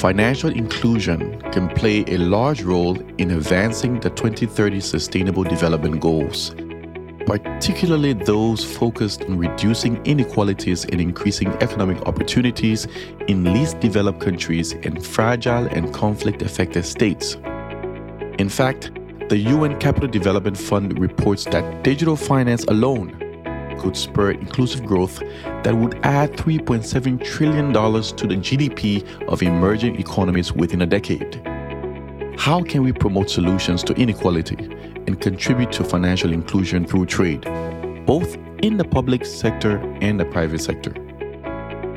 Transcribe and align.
financial 0.00 0.48
inclusion 0.48 1.38
can 1.52 1.68
play 1.68 2.02
a 2.06 2.16
large 2.16 2.62
role 2.62 2.98
in 3.18 3.32
advancing 3.32 4.00
the 4.00 4.08
2030 4.08 4.80
Sustainable 4.80 5.44
Development 5.44 6.00
Goals, 6.00 6.54
particularly 7.26 8.14
those 8.14 8.64
focused 8.64 9.24
on 9.24 9.36
reducing 9.36 10.02
inequalities 10.06 10.86
and 10.86 11.02
increasing 11.02 11.48
economic 11.60 12.00
opportunities 12.08 12.88
in 13.28 13.52
least 13.52 13.78
developed 13.80 14.20
countries 14.20 14.72
and 14.72 15.04
fragile 15.04 15.66
and 15.66 15.92
conflict 15.92 16.40
affected 16.40 16.86
states. 16.86 17.34
In 18.38 18.48
fact, 18.48 18.92
the 19.28 19.36
UN 19.36 19.78
Capital 19.80 20.08
Development 20.08 20.56
Fund 20.56 20.98
reports 20.98 21.44
that 21.44 21.84
digital 21.84 22.16
finance 22.16 22.64
alone 22.64 23.29
could 23.80 23.96
spur 23.96 24.32
inclusive 24.32 24.84
growth 24.84 25.18
that 25.64 25.74
would 25.74 25.98
add 26.04 26.32
$3.7 26.34 27.24
trillion 27.24 27.72
to 27.72 28.26
the 28.26 28.36
GDP 28.36 29.04
of 29.28 29.42
emerging 29.42 29.98
economies 29.98 30.52
within 30.52 30.82
a 30.82 30.86
decade. 30.86 31.42
How 32.38 32.62
can 32.62 32.82
we 32.84 32.92
promote 32.92 33.28
solutions 33.30 33.82
to 33.84 33.94
inequality 33.94 34.56
and 35.06 35.20
contribute 35.20 35.72
to 35.72 35.84
financial 35.84 36.32
inclusion 36.32 36.86
through 36.86 37.06
trade, 37.06 37.42
both 38.06 38.36
in 38.62 38.76
the 38.76 38.84
public 38.84 39.24
sector 39.24 39.78
and 40.00 40.20
the 40.20 40.26
private 40.26 40.60
sector? 40.60 40.92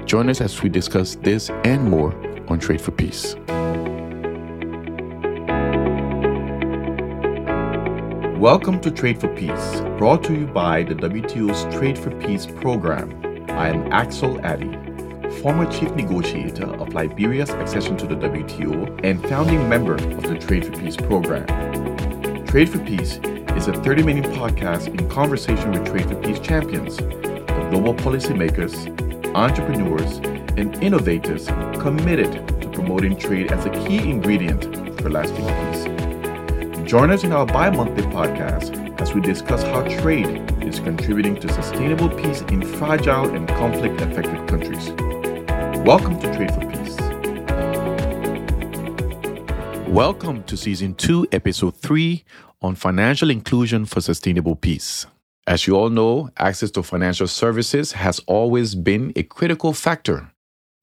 Join 0.06 0.30
us 0.30 0.42
as 0.42 0.62
we 0.62 0.70
discuss 0.70 1.16
this 1.16 1.50
and 1.64 1.90
more 1.90 2.14
on 2.50 2.60
Trade 2.60 2.82
for 2.82 2.92
Peace. 2.92 3.36
Welcome 8.44 8.82
to 8.82 8.92
Trade 8.92 9.22
for 9.22 9.30
Peace, 9.30 9.80
brought 9.98 10.22
to 10.26 10.34
you 10.34 10.46
by 10.46 10.84
the 10.84 10.96
WTO's 10.96 11.64
Trade 11.74 11.98
for 11.98 12.12
Peace 12.20 12.46
program. 12.46 13.10
I 13.52 13.70
am 13.70 13.90
Axel 13.94 14.38
Addy, 14.46 14.70
former 15.40 15.66
chief 15.72 15.90
negotiator 15.92 16.66
of 16.66 16.94
Liberia's 16.94 17.52
accession 17.52 17.96
to 17.96 18.06
the 18.06 18.16
WTO 18.16 19.00
and 19.02 19.24
founding 19.30 19.70
member 19.70 19.94
of 19.96 20.24
the 20.24 20.38
Trade 20.38 20.66
for 20.66 20.74
Peace 20.74 20.98
program. 20.98 21.46
Trade 22.46 22.68
for 22.68 22.80
Peace 22.80 23.18
is 23.56 23.70
a 23.70 23.82
30 23.82 24.04
minute 24.04 24.30
podcast 24.34 24.88
in 24.88 25.10
conversation 25.10 25.72
with 25.72 25.88
Trade 25.88 26.10
for 26.10 26.16
Peace 26.16 26.40
champions, 26.40 26.98
the 26.98 27.68
global 27.72 27.94
policymakers, 27.94 28.76
entrepreneurs, 29.36 30.18
and 30.58 30.76
innovators 30.84 31.48
committed 31.80 32.34
to 32.62 32.70
promoting 32.74 33.16
trade 33.16 33.54
as 33.54 33.66
a 33.66 33.70
key 33.88 34.00
ingredient 34.00 34.66
for 35.00 35.10
lasting 35.10 35.46
peace. 35.46 36.03
Join 36.86 37.12
us 37.12 37.24
in 37.24 37.32
our 37.32 37.46
bi 37.46 37.70
monthly 37.70 38.04
podcast 38.04 39.00
as 39.00 39.14
we 39.14 39.22
discuss 39.22 39.64
how 39.64 39.84
trade 40.02 40.28
is 40.62 40.82
contributing 40.82 41.40
to 41.40 41.48
sustainable 41.48 42.10
peace 42.10 42.42
in 42.42 42.62
fragile 42.62 43.34
and 43.34 43.48
conflict 43.48 44.02
affected 44.02 44.50
countries. 44.50 44.90
Welcome 45.86 46.20
to 46.20 46.36
Trade 46.36 46.54
for 46.54 46.60
Peace. 46.70 46.98
Welcome 49.88 50.44
to 50.44 50.58
Season 50.58 50.94
2, 50.96 51.28
Episode 51.32 51.78
3 51.78 52.26
on 52.62 52.76
Financial 52.76 53.30
Inclusion 53.30 53.86
for 53.86 54.02
Sustainable 54.02 54.58
Peace. 54.58 55.06
As 55.48 55.66
you 55.66 55.78
all 55.78 55.90
know, 55.90 56.32
access 56.38 56.70
to 56.72 56.84
financial 56.84 57.28
services 57.28 57.94
has 57.94 58.20
always 58.28 58.76
been 58.76 59.14
a 59.16 59.24
critical 59.24 59.72
factor 59.72 60.34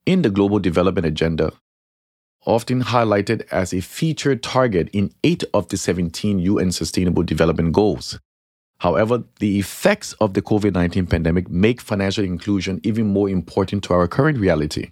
in 0.06 0.22
the 0.22 0.30
global 0.30 0.60
development 0.60 1.06
agenda 1.06 1.52
often 2.46 2.82
highlighted 2.82 3.46
as 3.50 3.72
a 3.72 3.80
featured 3.80 4.42
target 4.42 4.88
in 4.92 5.12
eight 5.24 5.44
of 5.52 5.68
the 5.68 5.76
17 5.76 6.38
UN 6.38 6.72
Sustainable 6.72 7.22
Development 7.22 7.72
Goals. 7.72 8.18
However, 8.78 9.24
the 9.40 9.58
effects 9.58 10.14
of 10.14 10.32
the 10.32 10.40
COVID 10.40 10.72
19 10.72 11.06
pandemic 11.06 11.50
make 11.50 11.80
financial 11.80 12.24
inclusion 12.24 12.80
even 12.82 13.08
more 13.08 13.28
important 13.28 13.84
to 13.84 13.94
our 13.94 14.08
current 14.08 14.38
reality. 14.38 14.90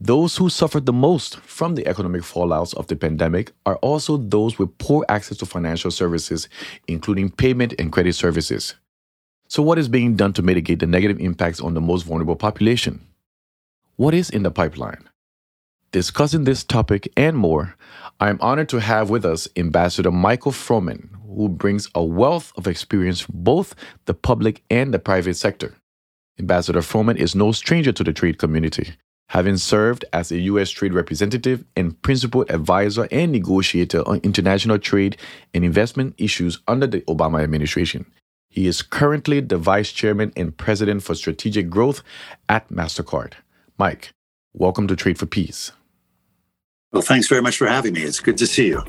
Those 0.00 0.36
who 0.36 0.50
suffered 0.50 0.86
the 0.86 0.92
most 0.92 1.36
from 1.36 1.76
the 1.76 1.86
economic 1.86 2.22
fallouts 2.22 2.74
of 2.74 2.88
the 2.88 2.96
pandemic 2.96 3.52
are 3.64 3.76
also 3.76 4.16
those 4.16 4.58
with 4.58 4.76
poor 4.78 5.04
access 5.08 5.38
to 5.38 5.46
financial 5.46 5.92
services, 5.92 6.48
including 6.88 7.30
payment 7.30 7.74
and 7.78 7.92
credit 7.92 8.14
services. 8.14 8.74
So, 9.48 9.62
what 9.62 9.78
is 9.78 9.88
being 9.88 10.16
done 10.16 10.32
to 10.32 10.42
mitigate 10.42 10.80
the 10.80 10.86
negative 10.86 11.20
impacts 11.20 11.60
on 11.60 11.74
the 11.74 11.80
most 11.80 12.02
vulnerable 12.02 12.34
population? 12.34 13.06
What 13.94 14.12
is 14.12 14.28
in 14.28 14.42
the 14.42 14.50
pipeline? 14.50 15.08
Discussing 15.94 16.42
this 16.42 16.64
topic 16.64 17.12
and 17.16 17.36
more, 17.36 17.76
I 18.18 18.28
am 18.28 18.38
honored 18.40 18.68
to 18.70 18.80
have 18.80 19.10
with 19.10 19.24
us 19.24 19.46
Ambassador 19.54 20.10
Michael 20.10 20.50
Froman, 20.50 21.08
who 21.24 21.48
brings 21.48 21.88
a 21.94 22.02
wealth 22.02 22.52
of 22.56 22.66
experience 22.66 23.20
from 23.20 23.36
both 23.44 23.76
the 24.06 24.12
public 24.12 24.64
and 24.68 24.92
the 24.92 24.98
private 24.98 25.36
sector. 25.36 25.76
Ambassador 26.36 26.80
Froman 26.80 27.14
is 27.14 27.36
no 27.36 27.52
stranger 27.52 27.92
to 27.92 28.02
the 28.02 28.12
trade 28.12 28.38
community, 28.38 28.96
having 29.28 29.56
served 29.56 30.04
as 30.12 30.32
a 30.32 30.40
U.S. 30.40 30.70
trade 30.70 30.92
representative 30.92 31.64
and 31.76 32.02
principal 32.02 32.44
advisor 32.48 33.06
and 33.12 33.30
negotiator 33.30 34.02
on 34.08 34.18
international 34.24 34.80
trade 34.80 35.16
and 35.54 35.64
investment 35.64 36.16
issues 36.18 36.58
under 36.66 36.88
the 36.88 37.02
Obama 37.02 37.40
administration. 37.40 38.04
He 38.48 38.66
is 38.66 38.82
currently 38.82 39.38
the 39.38 39.58
vice 39.58 39.92
chairman 39.92 40.32
and 40.34 40.56
president 40.56 41.04
for 41.04 41.14
strategic 41.14 41.70
growth 41.70 42.02
at 42.48 42.68
MasterCard. 42.68 43.34
Mike, 43.78 44.10
welcome 44.52 44.88
to 44.88 44.96
Trade 44.96 45.18
for 45.18 45.26
Peace. 45.26 45.70
Well, 46.94 47.02
thanks 47.02 47.26
very 47.26 47.42
much 47.42 47.56
for 47.56 47.66
having 47.66 47.94
me. 47.94 48.02
It's 48.02 48.20
good 48.20 48.38
to 48.38 48.46
see 48.46 48.68
you. 48.68 48.80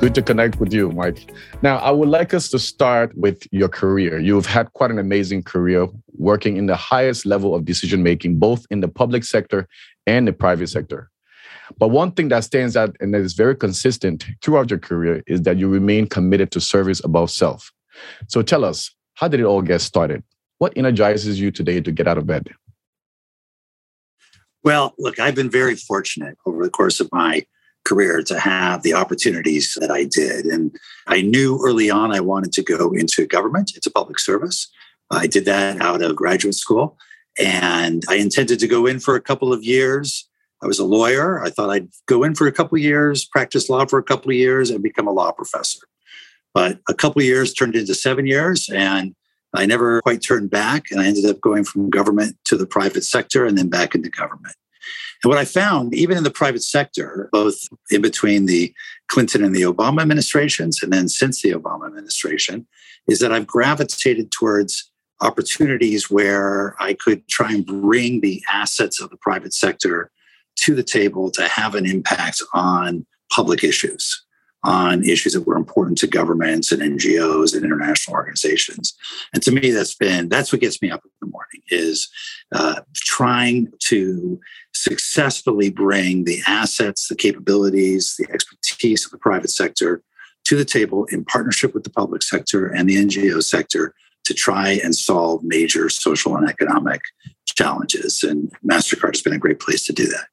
Good 0.00 0.12
to 0.16 0.22
connect 0.22 0.58
with 0.58 0.72
you, 0.72 0.90
Mike. 0.90 1.32
Now, 1.62 1.76
I 1.76 1.92
would 1.92 2.08
like 2.08 2.34
us 2.34 2.48
to 2.48 2.58
start 2.58 3.16
with 3.16 3.46
your 3.52 3.68
career. 3.68 4.18
You've 4.18 4.46
had 4.46 4.72
quite 4.72 4.90
an 4.90 4.98
amazing 4.98 5.44
career 5.44 5.86
working 6.18 6.56
in 6.56 6.66
the 6.66 6.74
highest 6.74 7.24
level 7.24 7.54
of 7.54 7.64
decision 7.64 8.02
making, 8.02 8.40
both 8.40 8.66
in 8.72 8.80
the 8.80 8.88
public 8.88 9.22
sector 9.22 9.68
and 10.08 10.26
the 10.26 10.32
private 10.32 10.66
sector. 10.66 11.08
But 11.78 11.88
one 11.88 12.10
thing 12.10 12.26
that 12.30 12.42
stands 12.42 12.76
out 12.76 12.96
and 12.98 13.14
that 13.14 13.20
is 13.20 13.34
very 13.34 13.54
consistent 13.54 14.26
throughout 14.42 14.68
your 14.68 14.80
career 14.80 15.22
is 15.28 15.42
that 15.42 15.58
you 15.58 15.68
remain 15.68 16.08
committed 16.08 16.50
to 16.50 16.60
service 16.60 17.00
above 17.04 17.30
self. 17.30 17.70
So 18.26 18.42
tell 18.42 18.64
us, 18.64 18.90
how 19.14 19.28
did 19.28 19.38
it 19.38 19.44
all 19.44 19.62
get 19.62 19.80
started? 19.80 20.24
What 20.58 20.72
energizes 20.76 21.38
you 21.38 21.52
today 21.52 21.80
to 21.80 21.92
get 21.92 22.08
out 22.08 22.18
of 22.18 22.26
bed? 22.26 22.52
Well, 24.64 24.94
look, 24.98 25.20
I've 25.20 25.34
been 25.34 25.50
very 25.50 25.76
fortunate 25.76 26.38
over 26.46 26.64
the 26.64 26.70
course 26.70 26.98
of 26.98 27.10
my 27.12 27.46
career 27.84 28.22
to 28.22 28.40
have 28.40 28.82
the 28.82 28.94
opportunities 28.94 29.76
that 29.78 29.90
I 29.90 30.04
did. 30.04 30.46
And 30.46 30.74
I 31.06 31.20
knew 31.20 31.60
early 31.62 31.90
on 31.90 32.12
I 32.12 32.20
wanted 32.20 32.52
to 32.52 32.62
go 32.62 32.92
into 32.92 33.26
government, 33.26 33.72
into 33.74 33.90
public 33.90 34.18
service. 34.18 34.70
I 35.10 35.26
did 35.26 35.44
that 35.44 35.82
out 35.82 36.00
of 36.00 36.16
graduate 36.16 36.54
school. 36.54 36.96
And 37.38 38.04
I 38.08 38.14
intended 38.14 38.58
to 38.60 38.66
go 38.66 38.86
in 38.86 39.00
for 39.00 39.16
a 39.16 39.20
couple 39.20 39.52
of 39.52 39.62
years. 39.62 40.28
I 40.62 40.66
was 40.66 40.78
a 40.78 40.84
lawyer. 40.84 41.44
I 41.44 41.50
thought 41.50 41.68
I'd 41.68 41.88
go 42.06 42.22
in 42.22 42.34
for 42.34 42.46
a 42.46 42.52
couple 42.52 42.76
of 42.76 42.82
years, 42.82 43.24
practice 43.26 43.68
law 43.68 43.84
for 43.84 43.98
a 43.98 44.02
couple 44.02 44.30
of 44.30 44.36
years, 44.36 44.70
and 44.70 44.82
become 44.82 45.06
a 45.06 45.12
law 45.12 45.30
professor. 45.30 45.80
But 46.54 46.78
a 46.88 46.94
couple 46.94 47.20
of 47.20 47.26
years 47.26 47.52
turned 47.52 47.76
into 47.76 47.94
seven 47.94 48.26
years, 48.26 48.70
and 48.70 49.14
I 49.54 49.66
never 49.66 50.02
quite 50.02 50.22
turned 50.22 50.50
back, 50.50 50.90
and 50.90 51.00
I 51.00 51.06
ended 51.06 51.26
up 51.26 51.40
going 51.40 51.64
from 51.64 51.90
government 51.90 52.36
to 52.46 52.56
the 52.56 52.66
private 52.66 53.04
sector 53.04 53.46
and 53.46 53.56
then 53.56 53.68
back 53.68 53.94
into 53.94 54.10
government. 54.10 54.56
And 55.22 55.30
what 55.30 55.38
I 55.38 55.44
found, 55.44 55.94
even 55.94 56.18
in 56.18 56.24
the 56.24 56.30
private 56.30 56.62
sector, 56.62 57.28
both 57.32 57.56
in 57.90 58.02
between 58.02 58.46
the 58.46 58.74
Clinton 59.08 59.44
and 59.44 59.54
the 59.54 59.62
Obama 59.62 60.02
administrations, 60.02 60.82
and 60.82 60.92
then 60.92 61.08
since 61.08 61.40
the 61.40 61.52
Obama 61.52 61.86
administration, 61.86 62.66
is 63.08 63.20
that 63.20 63.32
I've 63.32 63.46
gravitated 63.46 64.30
towards 64.30 64.90
opportunities 65.20 66.10
where 66.10 66.74
I 66.80 66.94
could 66.94 67.26
try 67.28 67.52
and 67.52 67.64
bring 67.64 68.20
the 68.20 68.42
assets 68.52 69.00
of 69.00 69.10
the 69.10 69.16
private 69.16 69.54
sector 69.54 70.10
to 70.56 70.74
the 70.74 70.82
table 70.82 71.30
to 71.30 71.48
have 71.48 71.74
an 71.74 71.86
impact 71.86 72.42
on 72.52 73.06
public 73.30 73.64
issues 73.64 74.23
on 74.64 75.04
issues 75.04 75.34
that 75.34 75.46
were 75.46 75.56
important 75.56 75.98
to 75.98 76.06
governments 76.06 76.72
and 76.72 76.82
NGOs 76.82 77.54
and 77.54 77.64
international 77.64 78.16
organizations. 78.16 78.94
And 79.32 79.42
to 79.42 79.52
me, 79.52 79.70
that's 79.70 79.94
been 79.94 80.28
that's 80.28 80.52
what 80.52 80.62
gets 80.62 80.80
me 80.80 80.90
up 80.90 81.04
in 81.04 81.10
the 81.20 81.30
morning 81.30 81.62
is 81.68 82.08
uh, 82.52 82.80
trying 82.94 83.68
to 83.80 84.40
successfully 84.72 85.70
bring 85.70 86.24
the 86.24 86.40
assets, 86.46 87.08
the 87.08 87.14
capabilities, 87.14 88.16
the 88.18 88.26
expertise 88.32 89.04
of 89.04 89.10
the 89.12 89.18
private 89.18 89.50
sector 89.50 90.02
to 90.44 90.56
the 90.56 90.64
table 90.64 91.04
in 91.06 91.24
partnership 91.24 91.74
with 91.74 91.84
the 91.84 91.90
public 91.90 92.22
sector 92.22 92.66
and 92.66 92.88
the 92.88 92.96
NGO 92.96 93.42
sector 93.42 93.94
to 94.24 94.34
try 94.34 94.70
and 94.82 94.94
solve 94.94 95.42
major 95.44 95.88
social 95.88 96.36
and 96.36 96.48
economic 96.48 97.02
challenges. 97.46 98.22
And 98.22 98.50
MasterCard 98.64 99.14
has 99.14 99.22
been 99.22 99.34
a 99.34 99.38
great 99.38 99.60
place 99.60 99.84
to 99.84 99.92
do 99.92 100.06
that. 100.06 100.26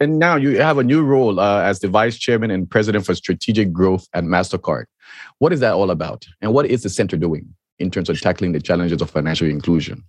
And 0.00 0.18
now 0.18 0.36
you 0.36 0.58
have 0.58 0.78
a 0.78 0.84
new 0.84 1.02
role 1.02 1.38
uh, 1.38 1.62
as 1.62 1.80
the 1.80 1.88
vice 1.88 2.18
chairman 2.18 2.50
and 2.50 2.68
president 2.68 3.04
for 3.04 3.14
strategic 3.14 3.70
growth 3.70 4.08
at 4.14 4.24
MasterCard. 4.24 4.84
What 5.38 5.52
is 5.52 5.60
that 5.60 5.74
all 5.74 5.90
about? 5.90 6.26
And 6.40 6.54
what 6.54 6.66
is 6.66 6.82
the 6.82 6.88
center 6.88 7.18
doing 7.18 7.54
in 7.78 7.90
terms 7.90 8.08
of 8.08 8.18
tackling 8.20 8.52
the 8.52 8.60
challenges 8.60 9.02
of 9.02 9.10
financial 9.10 9.46
inclusion? 9.46 10.02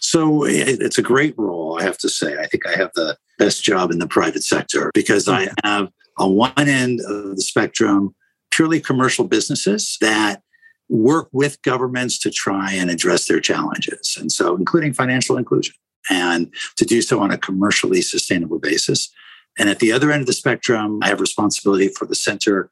So 0.00 0.44
it's 0.44 0.98
a 0.98 1.02
great 1.02 1.34
role, 1.36 1.78
I 1.80 1.82
have 1.82 1.98
to 1.98 2.08
say. 2.08 2.36
I 2.38 2.46
think 2.46 2.66
I 2.66 2.76
have 2.76 2.92
the 2.94 3.16
best 3.38 3.64
job 3.64 3.90
in 3.90 3.98
the 3.98 4.06
private 4.06 4.44
sector 4.44 4.90
because 4.94 5.28
I 5.28 5.48
have 5.64 5.90
on 6.18 6.34
one 6.34 6.52
end 6.56 7.00
of 7.00 7.36
the 7.36 7.42
spectrum 7.42 8.14
purely 8.52 8.80
commercial 8.80 9.24
businesses 9.24 9.96
that 10.00 10.42
work 10.88 11.28
with 11.32 11.60
governments 11.62 12.18
to 12.20 12.30
try 12.30 12.72
and 12.72 12.90
address 12.90 13.26
their 13.26 13.40
challenges. 13.40 14.16
And 14.20 14.30
so, 14.30 14.54
including 14.54 14.92
financial 14.92 15.36
inclusion, 15.36 15.74
and 16.10 16.52
to 16.76 16.84
do 16.84 17.02
so 17.02 17.20
on 17.20 17.30
a 17.30 17.38
commercially 17.38 18.02
sustainable 18.02 18.58
basis. 18.58 19.10
And 19.58 19.68
at 19.68 19.78
the 19.78 19.92
other 19.92 20.10
end 20.10 20.22
of 20.22 20.26
the 20.26 20.32
spectrum, 20.32 21.00
I 21.02 21.08
have 21.08 21.20
responsibility 21.20 21.88
for 21.88 22.06
the 22.06 22.14
Center 22.14 22.70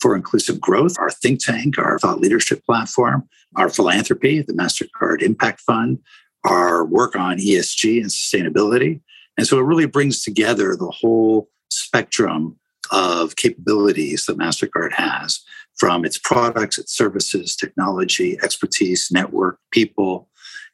for 0.00 0.16
Inclusive 0.16 0.60
Growth, 0.60 0.96
our 0.98 1.10
think 1.10 1.44
tank, 1.44 1.78
our 1.78 1.98
thought 1.98 2.20
leadership 2.20 2.64
platform, 2.64 3.28
our 3.56 3.68
philanthropy, 3.68 4.40
the 4.42 4.54
MasterCard 4.54 5.22
Impact 5.22 5.60
Fund, 5.60 5.98
our 6.44 6.84
work 6.84 7.16
on 7.16 7.38
ESG 7.38 8.00
and 8.00 8.10
sustainability. 8.10 9.00
And 9.36 9.46
so 9.46 9.58
it 9.58 9.64
really 9.64 9.86
brings 9.86 10.22
together 10.22 10.76
the 10.76 10.90
whole 10.90 11.48
spectrum 11.70 12.58
of 12.90 13.36
capabilities 13.36 14.26
that 14.26 14.38
MasterCard 14.38 14.92
has 14.92 15.40
from 15.76 16.04
its 16.04 16.18
products, 16.18 16.78
its 16.78 16.96
services, 16.96 17.56
technology, 17.56 18.38
expertise, 18.42 19.10
network, 19.10 19.58
people, 19.70 20.28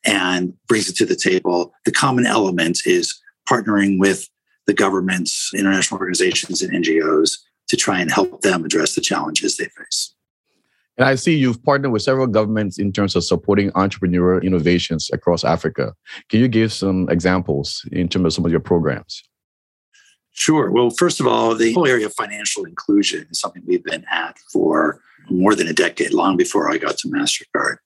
and 0.04 0.54
brings 0.68 0.88
it 0.88 0.96
to 0.96 1.06
the 1.06 1.16
table. 1.16 1.72
The 1.84 1.92
common 1.92 2.26
element 2.26 2.80
is 2.86 3.20
partnering 3.48 3.98
with 3.98 4.28
the 4.66 4.74
governments, 4.74 5.50
international 5.54 6.00
organizations, 6.00 6.62
and 6.62 6.72
NGOs 6.72 7.38
to 7.68 7.76
try 7.76 8.00
and 8.00 8.10
help 8.10 8.42
them 8.42 8.64
address 8.64 8.94
the 8.94 9.00
challenges 9.00 9.56
they 9.56 9.64
face. 9.64 10.14
And 10.98 11.06
I 11.06 11.14
see 11.14 11.36
you've 11.36 11.62
partnered 11.62 11.92
with 11.92 12.02
several 12.02 12.26
governments 12.26 12.78
in 12.78 12.92
terms 12.92 13.14
of 13.16 13.24
supporting 13.24 13.70
entrepreneurial 13.72 14.42
innovations 14.42 15.10
across 15.12 15.44
Africa. 15.44 15.94
Can 16.30 16.40
you 16.40 16.48
give 16.48 16.72
some 16.72 17.08
examples 17.10 17.86
in 17.92 18.08
terms 18.08 18.26
of 18.26 18.32
some 18.32 18.44
of 18.46 18.50
your 18.50 18.60
programs? 18.60 19.22
Sure. 20.32 20.70
Well, 20.70 20.90
first 20.90 21.20
of 21.20 21.26
all, 21.26 21.54
the 21.54 21.72
whole 21.72 21.86
area 21.86 22.06
of 22.06 22.14
financial 22.14 22.64
inclusion 22.64 23.26
is 23.30 23.40
something 23.40 23.62
we've 23.66 23.84
been 23.84 24.04
at 24.10 24.38
for 24.52 25.00
more 25.30 25.54
than 25.54 25.66
a 25.66 25.72
decade, 25.72 26.12
long 26.12 26.36
before 26.36 26.70
I 26.70 26.78
got 26.78 26.98
to 26.98 27.08
MasterCard. 27.08 27.76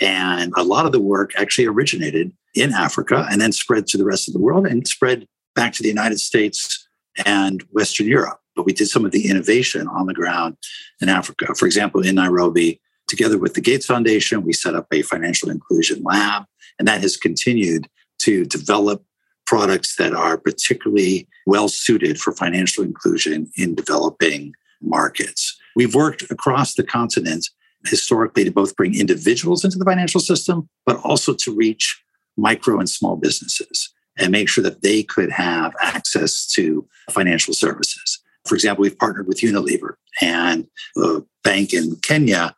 And 0.00 0.52
a 0.56 0.64
lot 0.64 0.84
of 0.84 0.92
the 0.92 1.00
work 1.00 1.32
actually 1.36 1.66
originated 1.66 2.32
in 2.54 2.72
Africa 2.72 3.26
and 3.30 3.40
then 3.40 3.52
spread 3.52 3.86
to 3.88 3.98
the 3.98 4.04
rest 4.04 4.28
of 4.28 4.34
the 4.34 4.40
world 4.40 4.66
and 4.66 4.86
spread 4.86 5.26
back 5.54 5.72
to 5.74 5.82
the 5.82 5.88
United 5.88 6.20
States 6.20 6.88
and 7.24 7.62
Western 7.70 8.06
Europe. 8.06 8.38
But 8.54 8.66
we 8.66 8.72
did 8.72 8.88
some 8.88 9.04
of 9.04 9.12
the 9.12 9.28
innovation 9.28 9.88
on 9.88 10.06
the 10.06 10.14
ground 10.14 10.56
in 11.00 11.08
Africa. 11.08 11.54
For 11.54 11.66
example, 11.66 12.02
in 12.02 12.16
Nairobi, 12.16 12.80
together 13.08 13.38
with 13.38 13.54
the 13.54 13.60
Gates 13.60 13.86
Foundation, 13.86 14.42
we 14.42 14.52
set 14.52 14.74
up 14.74 14.86
a 14.92 15.02
financial 15.02 15.50
inclusion 15.50 16.02
lab, 16.02 16.44
and 16.78 16.86
that 16.86 17.00
has 17.00 17.16
continued 17.16 17.88
to 18.20 18.44
develop 18.44 19.04
products 19.46 19.96
that 19.96 20.14
are 20.14 20.38
particularly 20.38 21.28
well 21.46 21.68
suited 21.68 22.18
for 22.18 22.32
financial 22.32 22.84
inclusion 22.84 23.50
in 23.56 23.74
developing 23.74 24.54
markets. 24.80 25.58
We've 25.74 25.94
worked 25.94 26.22
across 26.30 26.74
the 26.74 26.84
continent 26.84 27.48
historically 27.86 28.44
to 28.44 28.52
both 28.52 28.76
bring 28.76 28.98
individuals 28.98 29.64
into 29.64 29.78
the 29.78 29.84
financial 29.84 30.20
system, 30.20 30.68
but 30.86 30.96
also 30.98 31.34
to 31.34 31.54
reach 31.54 32.00
micro 32.36 32.78
and 32.78 32.88
small 32.88 33.16
businesses 33.16 33.92
and 34.18 34.30
make 34.30 34.48
sure 34.48 34.62
that 34.62 34.82
they 34.82 35.02
could 35.02 35.30
have 35.30 35.74
access 35.82 36.46
to 36.46 36.86
financial 37.10 37.54
services. 37.54 38.20
For 38.46 38.54
example, 38.54 38.82
we've 38.82 38.98
partnered 38.98 39.28
with 39.28 39.40
Unilever 39.40 39.94
and 40.20 40.66
a 40.96 41.22
bank 41.44 41.72
in 41.72 41.96
Kenya 41.96 42.54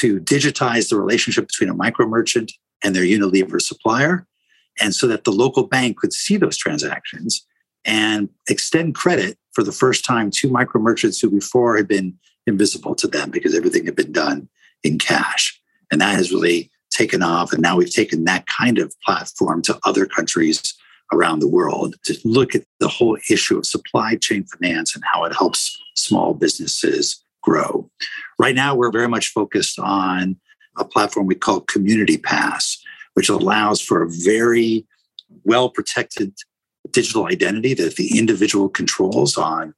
to 0.00 0.20
digitize 0.20 0.88
the 0.88 0.96
relationship 0.96 1.46
between 1.48 1.70
a 1.70 1.74
micro 1.74 2.06
merchant 2.06 2.52
and 2.84 2.94
their 2.94 3.04
Unilever 3.04 3.60
supplier. 3.60 4.26
And 4.80 4.94
so 4.94 5.06
that 5.06 5.24
the 5.24 5.32
local 5.32 5.64
bank 5.64 5.98
could 5.98 6.12
see 6.12 6.36
those 6.36 6.56
transactions 6.56 7.46
and 7.84 8.28
extend 8.48 8.94
credit 8.94 9.38
for 9.52 9.62
the 9.62 9.72
first 9.72 10.04
time 10.04 10.30
to 10.30 10.50
micro 10.50 10.80
merchants 10.80 11.20
who 11.20 11.30
before 11.30 11.76
had 11.76 11.88
been 11.88 12.18
invisible 12.46 12.94
to 12.94 13.06
them 13.06 13.30
because 13.30 13.54
everything 13.54 13.84
had 13.84 13.96
been 13.96 14.12
done 14.12 14.48
in 14.82 14.98
cash. 14.98 15.60
And 15.90 16.00
that 16.00 16.16
has 16.16 16.32
really 16.32 16.70
taken 16.90 17.22
off. 17.22 17.52
And 17.52 17.62
now 17.62 17.76
we've 17.76 17.92
taken 17.92 18.24
that 18.24 18.46
kind 18.46 18.78
of 18.78 18.94
platform 19.04 19.62
to 19.62 19.78
other 19.84 20.06
countries 20.06 20.74
around 21.12 21.38
the 21.38 21.48
world 21.48 21.94
to 22.04 22.16
look 22.24 22.54
at 22.54 22.64
the 22.80 22.88
whole 22.88 23.18
issue 23.30 23.58
of 23.58 23.66
supply 23.66 24.16
chain 24.16 24.44
finance 24.44 24.94
and 24.94 25.04
how 25.12 25.24
it 25.24 25.34
helps 25.34 25.78
small 25.94 26.34
businesses 26.34 27.22
grow. 27.42 27.90
Right 28.38 28.54
now, 28.54 28.74
we're 28.74 28.90
very 28.90 29.08
much 29.08 29.28
focused 29.28 29.78
on 29.78 30.36
a 30.76 30.84
platform 30.84 31.26
we 31.26 31.34
call 31.34 31.60
Community 31.60 32.16
Pass, 32.16 32.78
which 33.14 33.28
allows 33.28 33.80
for 33.80 34.02
a 34.02 34.08
very 34.08 34.86
well 35.44 35.68
protected 35.68 36.32
digital 36.90 37.26
identity 37.26 37.74
that 37.74 37.96
the 37.96 38.18
individual 38.18 38.68
controls 38.68 39.36
on 39.36 39.74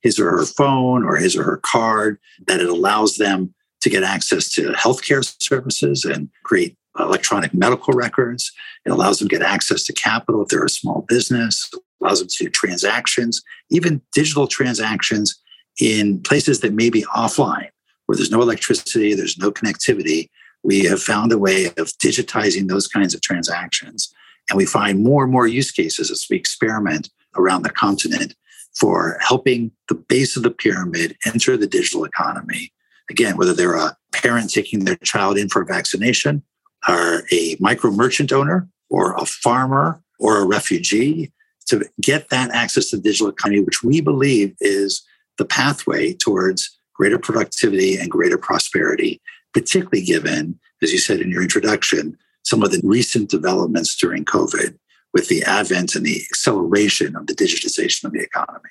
his 0.00 0.18
or 0.18 0.30
her 0.30 0.46
phone 0.46 1.04
or 1.04 1.16
his 1.16 1.36
or 1.36 1.42
her 1.42 1.58
card, 1.58 2.18
that 2.46 2.60
it 2.60 2.68
allows 2.68 3.16
them 3.16 3.54
to 3.80 3.90
get 3.90 4.02
access 4.02 4.52
to 4.54 4.72
healthcare 4.72 5.24
services 5.40 6.04
and 6.04 6.28
create 6.44 6.76
electronic 6.98 7.54
medical 7.54 7.92
records. 7.94 8.52
It 8.84 8.90
allows 8.90 9.18
them 9.18 9.28
to 9.28 9.36
get 9.36 9.46
access 9.46 9.84
to 9.84 9.92
capital 9.92 10.42
if 10.42 10.48
they're 10.48 10.64
a 10.64 10.70
small 10.70 11.04
business, 11.08 11.68
it 11.72 11.80
allows 12.00 12.20
them 12.20 12.28
to 12.28 12.44
do 12.44 12.50
transactions, 12.50 13.42
even 13.70 14.02
digital 14.12 14.46
transactions 14.46 15.40
in 15.80 16.20
places 16.22 16.60
that 16.60 16.72
may 16.72 16.90
be 16.90 17.02
offline, 17.14 17.68
where 18.06 18.16
there's 18.16 18.30
no 18.30 18.42
electricity, 18.42 19.14
there's 19.14 19.38
no 19.38 19.50
connectivity. 19.50 20.28
We 20.62 20.84
have 20.84 21.02
found 21.02 21.32
a 21.32 21.38
way 21.38 21.66
of 21.66 21.88
digitizing 22.02 22.68
those 22.68 22.88
kinds 22.88 23.14
of 23.14 23.20
transactions. 23.20 24.12
And 24.50 24.56
we 24.56 24.66
find 24.66 25.04
more 25.04 25.24
and 25.24 25.32
more 25.32 25.46
use 25.46 25.70
cases 25.70 26.10
as 26.10 26.26
we 26.28 26.36
experiment 26.36 27.10
around 27.36 27.62
the 27.62 27.70
continent 27.70 28.34
for 28.74 29.18
helping 29.20 29.70
the 29.88 29.94
base 29.94 30.36
of 30.36 30.42
the 30.42 30.50
pyramid 30.50 31.16
enter 31.26 31.56
the 31.56 31.66
digital 31.66 32.04
economy. 32.04 32.72
Again, 33.10 33.36
whether 33.36 33.52
they're 33.52 33.76
a 33.76 33.96
parent 34.12 34.50
taking 34.50 34.84
their 34.84 34.96
child 34.96 35.38
in 35.38 35.48
for 35.48 35.62
a 35.62 35.66
vaccination, 35.66 36.42
or 36.86 37.22
a 37.32 37.56
micro 37.58 37.90
merchant 37.90 38.32
owner, 38.32 38.68
or 38.90 39.14
a 39.16 39.26
farmer, 39.26 40.02
or 40.18 40.38
a 40.38 40.46
refugee, 40.46 41.32
to 41.66 41.84
get 42.00 42.28
that 42.30 42.50
access 42.52 42.90
to 42.90 42.96
the 42.96 43.02
digital 43.02 43.28
economy, 43.28 43.60
which 43.60 43.82
we 43.82 44.00
believe 44.00 44.54
is 44.60 45.02
the 45.36 45.44
pathway 45.44 46.12
towards 46.12 46.78
greater 46.94 47.18
productivity 47.18 47.96
and 47.96 48.10
greater 48.10 48.38
prosperity, 48.38 49.20
particularly 49.52 50.02
given, 50.02 50.58
as 50.82 50.92
you 50.92 50.98
said 50.98 51.20
in 51.20 51.30
your 51.30 51.42
introduction, 51.42 52.16
some 52.42 52.62
of 52.62 52.70
the 52.70 52.80
recent 52.82 53.28
developments 53.28 53.96
during 53.96 54.24
COVID 54.24 54.76
with 55.12 55.28
the 55.28 55.42
advent 55.44 55.94
and 55.94 56.04
the 56.04 56.22
acceleration 56.30 57.14
of 57.16 57.26
the 57.26 57.34
digitization 57.34 58.04
of 58.04 58.12
the 58.12 58.20
economy. 58.20 58.70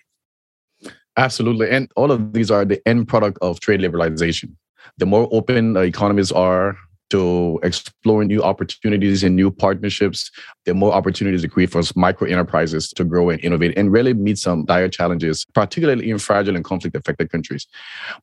Absolutely. 1.17 1.69
And 1.69 1.91
all 1.95 2.11
of 2.11 2.33
these 2.33 2.51
are 2.51 2.65
the 2.65 2.85
end 2.87 3.07
product 3.07 3.37
of 3.41 3.59
trade 3.59 3.79
liberalization. 3.79 4.55
The 4.97 5.05
more 5.05 5.27
open 5.31 5.75
economies 5.77 6.31
are, 6.31 6.77
to 7.09 7.59
exploring 7.63 8.27
new 8.27 8.43
opportunities 8.43 9.23
and 9.23 9.35
new 9.35 9.49
partnerships. 9.49 10.29
There 10.65 10.73
are 10.73 10.77
more 10.77 10.93
opportunities 10.93 11.41
to 11.43 11.47
create 11.47 11.71
for 11.71 11.81
micro 11.95 12.27
enterprises 12.27 12.89
to 12.89 13.03
grow 13.03 13.29
and 13.29 13.43
innovate 13.43 13.77
and 13.77 13.91
really 13.91 14.13
meet 14.13 14.37
some 14.37 14.65
dire 14.65 14.89
challenges, 14.89 15.45
particularly 15.53 16.09
in 16.09 16.19
fragile 16.19 16.55
and 16.55 16.65
conflict 16.65 16.95
affected 16.95 17.31
countries. 17.31 17.67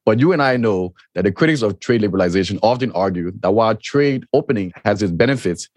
But 0.05 0.21
you 0.21 0.33
and 0.33 0.43
I 0.43 0.57
know 0.57 0.95
that 1.15 1.23
the 1.23 1.33
critics 1.33 1.63
of 1.63 1.81
trade 1.81 2.03
liberalization 2.03 2.59
often 2.63 2.93
argue 2.93 3.33
that 3.41 3.51
while 3.51 3.75
trade 3.75 4.25
opening 4.33 4.73
has 4.85 5.03
its 5.03 5.13
benefits, 5.13 5.69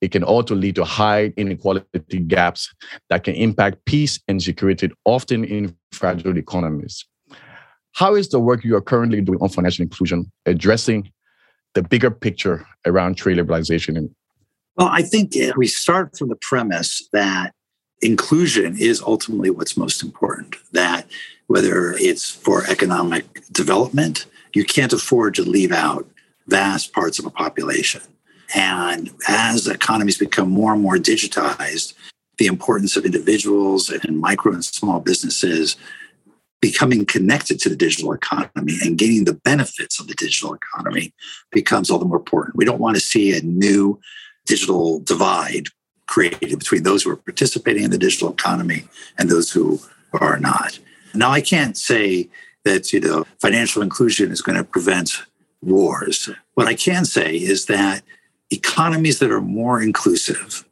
it 0.00 0.12
can 0.12 0.22
also 0.22 0.54
lead 0.54 0.74
to 0.74 0.84
high 0.84 1.32
inequality 1.36 2.18
gaps 2.18 2.74
that 3.10 3.24
can 3.24 3.34
impact 3.34 3.84
peace 3.86 4.20
and 4.28 4.42
security, 4.42 4.90
often 5.04 5.44
in 5.44 5.76
fragile 5.92 6.36
economies. 6.36 7.04
How 7.92 8.14
is 8.14 8.28
the 8.28 8.40
work 8.40 8.64
you 8.64 8.76
are 8.76 8.80
currently 8.80 9.20
doing 9.20 9.38
on 9.40 9.48
financial 9.48 9.82
inclusion 9.82 10.30
addressing 10.46 11.10
the 11.74 11.82
bigger 11.82 12.10
picture 12.10 12.66
around 12.86 13.16
trade 13.16 13.38
liberalization? 13.38 14.10
Well, 14.76 14.88
I 14.88 15.02
think 15.02 15.34
we 15.56 15.66
start 15.66 16.16
from 16.16 16.28
the 16.28 16.36
premise 16.36 17.08
that 17.12 17.52
inclusion 18.00 18.76
is 18.78 19.00
ultimately 19.02 19.50
what's 19.50 19.76
most 19.76 20.02
important. 20.02 20.56
That 20.72 21.06
whether 21.46 21.92
it's 21.92 22.30
for 22.30 22.64
economic 22.66 23.46
development, 23.52 24.26
you 24.54 24.64
can't 24.64 24.92
afford 24.92 25.34
to 25.34 25.42
leave 25.42 25.72
out 25.72 26.08
vast 26.46 26.92
parts 26.92 27.18
of 27.18 27.26
a 27.26 27.30
population. 27.30 28.02
And 28.54 29.10
as 29.28 29.66
economies 29.66 30.18
become 30.18 30.50
more 30.50 30.72
and 30.72 30.82
more 30.82 30.96
digitized, 30.96 31.94
the 32.38 32.46
importance 32.46 32.96
of 32.96 33.04
individuals 33.04 33.90
and 33.90 34.18
micro 34.18 34.52
and 34.52 34.64
small 34.64 35.00
businesses 35.00 35.76
becoming 36.64 37.04
connected 37.04 37.58
to 37.60 37.68
the 37.68 37.76
digital 37.76 38.10
economy 38.14 38.78
and 38.82 38.96
gaining 38.96 39.24
the 39.24 39.34
benefits 39.34 40.00
of 40.00 40.08
the 40.08 40.14
digital 40.14 40.54
economy 40.54 41.12
becomes 41.52 41.90
all 41.90 41.98
the 41.98 42.06
more 42.06 42.16
important. 42.16 42.56
We 42.56 42.64
don't 42.64 42.80
want 42.80 42.96
to 42.96 43.02
see 43.02 43.36
a 43.36 43.42
new 43.42 44.00
digital 44.46 45.00
divide 45.00 45.66
created 46.06 46.58
between 46.58 46.82
those 46.82 47.02
who 47.02 47.10
are 47.10 47.16
participating 47.16 47.84
in 47.84 47.90
the 47.90 47.98
digital 47.98 48.32
economy 48.32 48.84
and 49.18 49.28
those 49.28 49.52
who 49.52 49.78
are 50.18 50.38
not. 50.38 50.78
Now, 51.12 51.30
I 51.32 51.42
can't 51.42 51.76
say 51.76 52.30
that 52.64 52.94
you 52.94 53.00
know 53.00 53.26
financial 53.42 53.82
inclusion 53.82 54.32
is 54.32 54.40
going 54.40 54.56
to 54.56 54.64
prevent 54.64 55.22
wars. 55.60 56.30
What 56.54 56.66
I 56.66 56.72
can 56.72 57.04
say 57.04 57.36
is 57.36 57.66
that 57.66 58.02
economies 58.50 59.18
that 59.18 59.30
are 59.30 59.42
more 59.42 59.82
inclusive 59.82 60.64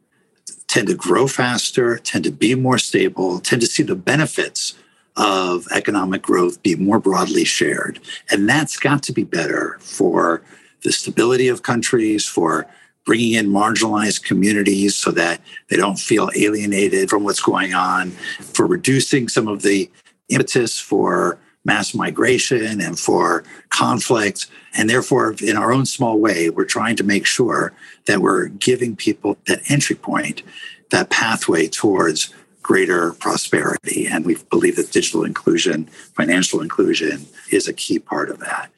tend 0.65 0.87
to 0.87 0.95
grow 0.95 1.27
faster, 1.27 1.99
tend 1.99 2.23
to 2.23 2.31
be 2.31 2.55
more 2.55 2.79
stable, 2.79 3.39
tend 3.39 3.61
to 3.61 3.67
see 3.67 3.83
the 3.83 3.95
benefits 3.95 4.73
of 5.15 5.67
economic 5.71 6.21
growth 6.21 6.61
be 6.63 6.75
more 6.75 6.99
broadly 6.99 7.43
shared. 7.43 7.99
And 8.31 8.49
that's 8.49 8.77
got 8.77 9.03
to 9.03 9.13
be 9.13 9.23
better 9.23 9.77
for 9.79 10.41
the 10.83 10.91
stability 10.91 11.47
of 11.47 11.63
countries, 11.63 12.27
for 12.27 12.67
bringing 13.05 13.33
in 13.33 13.47
marginalized 13.47 14.23
communities 14.23 14.95
so 14.95 15.11
that 15.11 15.41
they 15.69 15.75
don't 15.75 15.99
feel 15.99 16.29
alienated 16.35 17.09
from 17.09 17.23
what's 17.23 17.41
going 17.41 17.73
on, 17.73 18.11
for 18.39 18.65
reducing 18.65 19.27
some 19.27 19.47
of 19.47 19.61
the 19.61 19.89
impetus 20.29 20.79
for 20.79 21.37
mass 21.65 21.93
migration 21.93 22.81
and 22.81 22.99
for 22.99 23.43
conflict. 23.69 24.47
And 24.75 24.89
therefore, 24.89 25.35
in 25.41 25.57
our 25.57 25.71
own 25.71 25.85
small 25.85 26.19
way, 26.19 26.49
we're 26.49 26.65
trying 26.65 26.95
to 26.97 27.03
make 27.03 27.25
sure 27.25 27.73
that 28.05 28.19
we're 28.19 28.47
giving 28.47 28.95
people 28.95 29.37
that 29.47 29.61
entry 29.69 29.95
point, 29.95 30.43
that 30.91 31.09
pathway 31.09 31.67
towards 31.67 32.33
greater 32.63 33.13
prosperity. 33.13 34.07
And 34.07 34.25
we 34.25 34.37
believe 34.49 34.77
that 34.77 34.91
digital 34.91 35.23
inclusion, 35.23 35.85
financial 36.15 36.61
inclusion 36.61 37.27
is 37.51 37.67
a 37.67 37.73
key 37.73 37.99
part 37.99 38.29
of 38.29 38.39
that. 38.39 38.71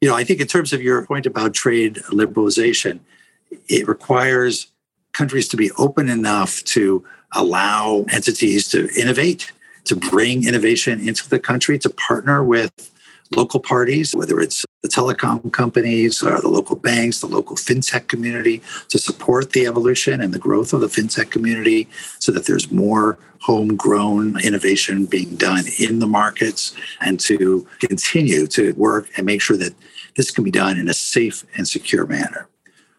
You 0.00 0.08
know, 0.08 0.14
I 0.14 0.24
think 0.24 0.40
in 0.40 0.46
terms 0.46 0.72
of 0.72 0.82
your 0.82 1.04
point 1.06 1.26
about 1.26 1.54
trade 1.54 1.96
liberalization, 2.10 3.00
it 3.68 3.88
requires 3.88 4.68
countries 5.12 5.48
to 5.48 5.56
be 5.56 5.70
open 5.72 6.08
enough 6.08 6.62
to 6.64 7.04
allow 7.32 8.04
entities 8.10 8.68
to 8.68 8.88
innovate 8.98 9.50
to 9.84 9.96
bring 9.96 10.46
innovation 10.46 11.06
into 11.06 11.28
the 11.28 11.38
country, 11.38 11.78
to 11.78 11.90
partner 11.90 12.42
with 12.42 12.90
local 13.36 13.60
parties, 13.60 14.14
whether 14.14 14.40
it's 14.40 14.64
the 14.82 14.88
telecom 14.88 15.52
companies 15.52 16.22
or 16.22 16.40
the 16.40 16.48
local 16.48 16.76
banks, 16.76 17.20
the 17.20 17.26
local 17.26 17.56
fintech 17.56 18.08
community, 18.08 18.62
to 18.88 18.98
support 18.98 19.52
the 19.52 19.66
evolution 19.66 20.20
and 20.20 20.32
the 20.32 20.38
growth 20.38 20.72
of 20.72 20.80
the 20.80 20.86
fintech 20.88 21.30
community 21.30 21.88
so 22.18 22.32
that 22.32 22.46
there's 22.46 22.70
more 22.70 23.18
homegrown 23.40 24.40
innovation 24.44 25.04
being 25.06 25.34
done 25.36 25.64
in 25.78 25.98
the 25.98 26.06
markets 26.06 26.74
and 27.00 27.18
to 27.18 27.66
continue 27.80 28.46
to 28.46 28.72
work 28.74 29.08
and 29.16 29.26
make 29.26 29.40
sure 29.40 29.56
that 29.56 29.74
this 30.16 30.30
can 30.30 30.44
be 30.44 30.50
done 30.50 30.78
in 30.78 30.88
a 30.88 30.94
safe 30.94 31.44
and 31.56 31.66
secure 31.66 32.06
manner. 32.06 32.48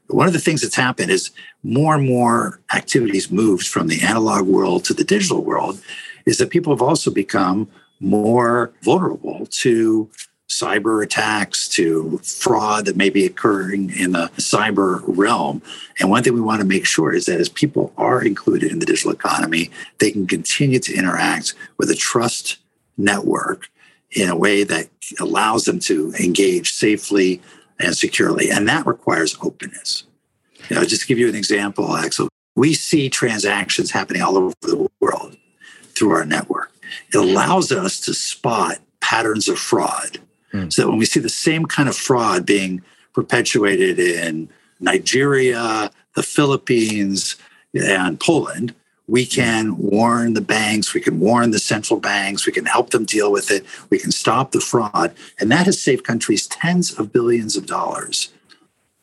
One 0.07 0.27
of 0.27 0.33
the 0.33 0.39
things 0.39 0.61
that's 0.61 0.75
happened 0.75 1.11
is 1.11 1.31
more 1.63 1.95
and 1.95 2.07
more 2.07 2.59
activities 2.73 3.31
moved 3.31 3.67
from 3.67 3.87
the 3.87 4.01
analog 4.03 4.45
world 4.45 4.83
to 4.85 4.93
the 4.93 5.03
digital 5.03 5.43
world 5.43 5.81
is 6.25 6.37
that 6.37 6.49
people 6.49 6.73
have 6.73 6.81
also 6.81 7.09
become 7.09 7.69
more 8.03 8.73
vulnerable 8.81 9.47
to 9.47 10.09
cyber 10.49 11.03
attacks, 11.03 11.67
to 11.67 12.19
fraud 12.19 12.85
that 12.85 12.95
may 12.95 13.09
be 13.09 13.25
occurring 13.25 13.89
in 13.97 14.11
the 14.11 14.29
cyber 14.37 15.01
realm. 15.07 15.61
And 15.99 16.09
one 16.09 16.21
thing 16.21 16.33
we 16.33 16.41
want 16.41 16.61
to 16.61 16.67
make 16.67 16.85
sure 16.85 17.13
is 17.13 17.25
that 17.25 17.39
as 17.39 17.49
people 17.49 17.91
are 17.97 18.23
included 18.23 18.71
in 18.71 18.79
the 18.79 18.85
digital 18.85 19.11
economy, 19.11 19.71
they 19.99 20.11
can 20.11 20.27
continue 20.27 20.79
to 20.79 20.93
interact 20.93 21.53
with 21.77 21.89
a 21.89 21.95
trust 21.95 22.57
network 22.97 23.69
in 24.11 24.29
a 24.29 24.35
way 24.35 24.63
that 24.63 24.89
allows 25.19 25.65
them 25.65 25.79
to 25.79 26.13
engage 26.19 26.71
safely 26.71 27.41
and 27.79 27.97
securely. 27.97 28.51
And 28.51 28.67
that 28.67 28.85
requires 28.85 29.35
openness. 29.41 30.03
You 30.69 30.75
know, 30.75 30.85
just 30.85 31.01
to 31.01 31.07
give 31.07 31.17
you 31.17 31.29
an 31.29 31.35
example, 31.35 31.97
Axel, 31.97 32.29
we 32.55 32.73
see 32.73 33.09
transactions 33.09 33.89
happening 33.91 34.21
all 34.21 34.37
over 34.37 34.53
the 34.61 34.87
world 34.99 35.35
through 35.95 36.11
our 36.11 36.25
network. 36.25 36.72
It 37.13 37.17
allows 37.17 37.71
us 37.71 37.99
to 38.01 38.13
spot 38.13 38.79
patterns 39.01 39.47
of 39.47 39.59
fraud. 39.59 40.19
Mm. 40.53 40.71
So 40.71 40.83
that 40.83 40.89
when 40.89 40.97
we 40.97 41.05
see 41.05 41.19
the 41.19 41.29
same 41.29 41.65
kind 41.65 41.89
of 41.89 41.95
fraud 41.95 42.45
being 42.45 42.81
perpetuated 43.13 43.99
in 43.99 44.49
Nigeria, 44.79 45.91
the 46.15 46.23
Philippines, 46.23 47.35
and 47.73 48.19
Poland, 48.19 48.73
we 49.07 49.25
can 49.25 49.77
warn 49.77 50.33
the 50.33 50.41
banks, 50.41 50.93
we 50.93 51.01
can 51.01 51.19
warn 51.19 51.51
the 51.51 51.59
central 51.59 51.99
banks, 51.99 52.45
we 52.45 52.53
can 52.53 52.65
help 52.65 52.91
them 52.91 53.05
deal 53.05 53.31
with 53.31 53.51
it, 53.51 53.65
we 53.89 53.99
can 53.99 54.11
stop 54.11 54.51
the 54.51 54.61
fraud. 54.61 55.13
And 55.39 55.51
that 55.51 55.65
has 55.65 55.81
saved 55.81 56.05
countries 56.05 56.47
tens 56.47 56.97
of 56.97 57.11
billions 57.11 57.57
of 57.57 57.65
dollars. 57.65 58.31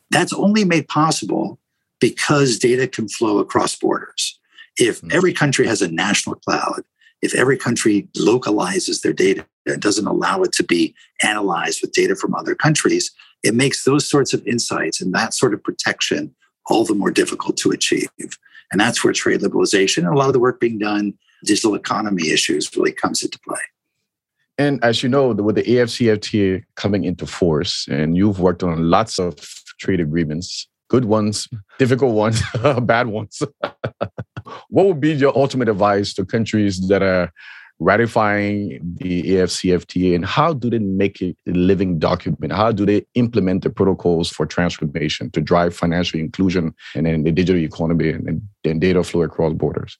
That's 0.09 0.33
only 0.33 0.65
made 0.65 0.87
possible 0.87 1.59
because 1.99 2.57
data 2.57 2.87
can 2.87 3.07
flow 3.07 3.37
across 3.37 3.75
borders. 3.75 4.39
If 4.77 4.99
hmm. 4.99 5.09
every 5.11 5.33
country 5.33 5.67
has 5.67 5.81
a 5.81 5.91
national 5.91 6.35
cloud, 6.37 6.83
if 7.21 7.35
every 7.35 7.57
country 7.57 8.07
localizes 8.17 9.01
their 9.01 9.13
data 9.13 9.45
and 9.65 9.81
doesn't 9.81 10.07
allow 10.07 10.41
it 10.41 10.51
to 10.53 10.63
be 10.63 10.95
analyzed 11.23 11.81
with 11.81 11.91
data 11.91 12.15
from 12.15 12.33
other 12.35 12.55
countries, 12.55 13.11
it 13.43 13.55
makes 13.55 13.83
those 13.83 14.09
sorts 14.09 14.33
of 14.33 14.45
insights 14.45 15.01
and 15.01 15.13
that 15.13 15.33
sort 15.33 15.53
of 15.53 15.63
protection 15.63 16.33
all 16.67 16.85
the 16.85 16.93
more 16.95 17.11
difficult 17.11 17.57
to 17.57 17.71
achieve. 17.71 18.09
And 18.71 18.79
that's 18.79 19.03
where 19.03 19.13
trade 19.13 19.41
liberalization 19.41 19.99
and 19.99 20.07
a 20.07 20.17
lot 20.17 20.27
of 20.27 20.33
the 20.33 20.39
work 20.39 20.59
being 20.59 20.79
done, 20.79 21.13
digital 21.43 21.75
economy 21.75 22.29
issues 22.29 22.75
really 22.75 22.91
comes 22.91 23.23
into 23.23 23.39
play. 23.39 23.59
And 24.57 24.83
as 24.83 25.01
you 25.01 25.09
know, 25.09 25.29
with 25.29 25.55
the 25.55 25.63
AFCFTA 25.63 26.63
coming 26.75 27.03
into 27.03 27.25
force, 27.25 27.87
and 27.89 28.15
you've 28.15 28.39
worked 28.39 28.63
on 28.63 28.89
lots 28.89 29.17
of 29.17 29.35
trade 29.79 29.99
agreements, 29.99 30.67
good 30.87 31.05
ones, 31.05 31.47
difficult 31.79 32.13
ones, 32.13 32.41
bad 32.81 33.07
ones. 33.07 33.41
what 34.69 34.85
would 34.85 34.99
be 34.99 35.13
your 35.13 35.37
ultimate 35.37 35.69
advice 35.69 36.13
to 36.13 36.25
countries 36.25 36.87
that 36.87 37.01
are 37.03 37.31
ratifying 37.81 38.79
the 38.99 39.23
AFCFTA 39.23 40.13
and 40.13 40.23
how 40.23 40.53
do 40.53 40.69
they 40.69 40.77
make 40.77 41.19
it 41.19 41.35
a 41.47 41.51
living 41.51 41.97
document? 41.97 42.53
How 42.53 42.71
do 42.71 42.85
they 42.85 43.05
implement 43.15 43.63
the 43.63 43.71
protocols 43.71 44.29
for 44.29 44.45
transformation 44.45 45.31
to 45.31 45.41
drive 45.41 45.75
financial 45.75 46.19
inclusion 46.19 46.75
and 46.95 47.07
then 47.07 47.23
the 47.23 47.31
digital 47.31 47.61
economy 47.61 48.09
and, 48.09 48.41
and 48.63 48.81
data 48.81 49.03
flow 49.03 49.23
across 49.23 49.53
borders? 49.53 49.97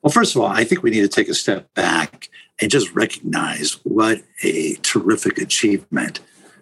Well, 0.00 0.12
first 0.12 0.36
of 0.36 0.42
all, 0.42 0.48
I 0.48 0.62
think 0.64 0.82
we 0.82 0.90
need 0.90 1.00
to 1.00 1.08
take 1.08 1.28
a 1.28 1.34
step 1.34 1.74
back 1.74 2.28
and 2.60 2.70
just 2.70 2.94
recognize 2.94 3.80
what 3.82 4.22
a 4.44 4.74
terrific 4.76 5.38
achievement 5.38 6.20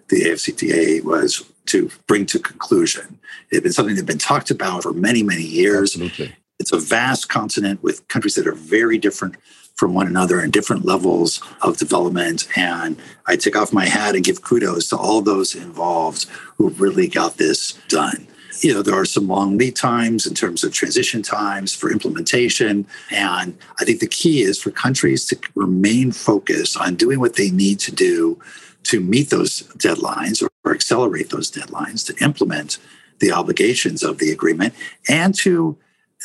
the 0.08 0.22
AFCFTA 0.22 1.04
was 1.04 1.44
to 1.66 1.90
bring 2.06 2.24
to 2.26 2.38
conclusion. 2.38 3.18
It 3.50 3.56
had 3.56 3.62
been 3.64 3.72
something 3.72 3.94
that 3.94 4.02
had 4.02 4.06
been 4.06 4.18
talked 4.18 4.50
about 4.50 4.84
for 4.84 4.92
many, 4.92 5.22
many 5.22 5.42
years. 5.42 5.94
Absolutely. 5.94 6.34
It's 6.62 6.72
a 6.72 6.78
vast 6.78 7.28
continent 7.28 7.82
with 7.82 8.06
countries 8.06 8.36
that 8.36 8.46
are 8.46 8.54
very 8.54 8.96
different 8.96 9.34
from 9.74 9.94
one 9.94 10.06
another 10.06 10.38
and 10.38 10.52
different 10.52 10.84
levels 10.84 11.42
of 11.60 11.76
development. 11.76 12.46
And 12.56 12.96
I 13.26 13.34
take 13.34 13.56
off 13.56 13.72
my 13.72 13.86
hat 13.86 14.14
and 14.14 14.24
give 14.24 14.42
kudos 14.42 14.88
to 14.90 14.96
all 14.96 15.22
those 15.22 15.56
involved 15.56 16.26
who 16.56 16.68
really 16.68 17.08
got 17.08 17.36
this 17.36 17.72
done. 17.88 18.28
You 18.60 18.74
know, 18.74 18.82
there 18.82 18.94
are 18.94 19.04
some 19.04 19.26
long 19.26 19.58
lead 19.58 19.74
times 19.74 20.24
in 20.24 20.34
terms 20.34 20.62
of 20.62 20.72
transition 20.72 21.20
times 21.20 21.74
for 21.74 21.90
implementation. 21.90 22.86
And 23.10 23.58
I 23.80 23.84
think 23.84 23.98
the 23.98 24.06
key 24.06 24.42
is 24.42 24.62
for 24.62 24.70
countries 24.70 25.26
to 25.26 25.38
remain 25.56 26.12
focused 26.12 26.76
on 26.76 26.94
doing 26.94 27.18
what 27.18 27.34
they 27.34 27.50
need 27.50 27.80
to 27.80 27.90
do 27.90 28.38
to 28.84 29.00
meet 29.00 29.30
those 29.30 29.62
deadlines 29.78 30.42
or, 30.42 30.48
accelerate 30.72 31.30
those 31.30 31.50
deadlines, 31.50 32.06
to 32.06 32.24
implement 32.24 32.78
the 33.18 33.32
obligations 33.32 34.04
of 34.04 34.18
the 34.18 34.30
agreement, 34.30 34.72
and 35.08 35.34
to 35.34 35.76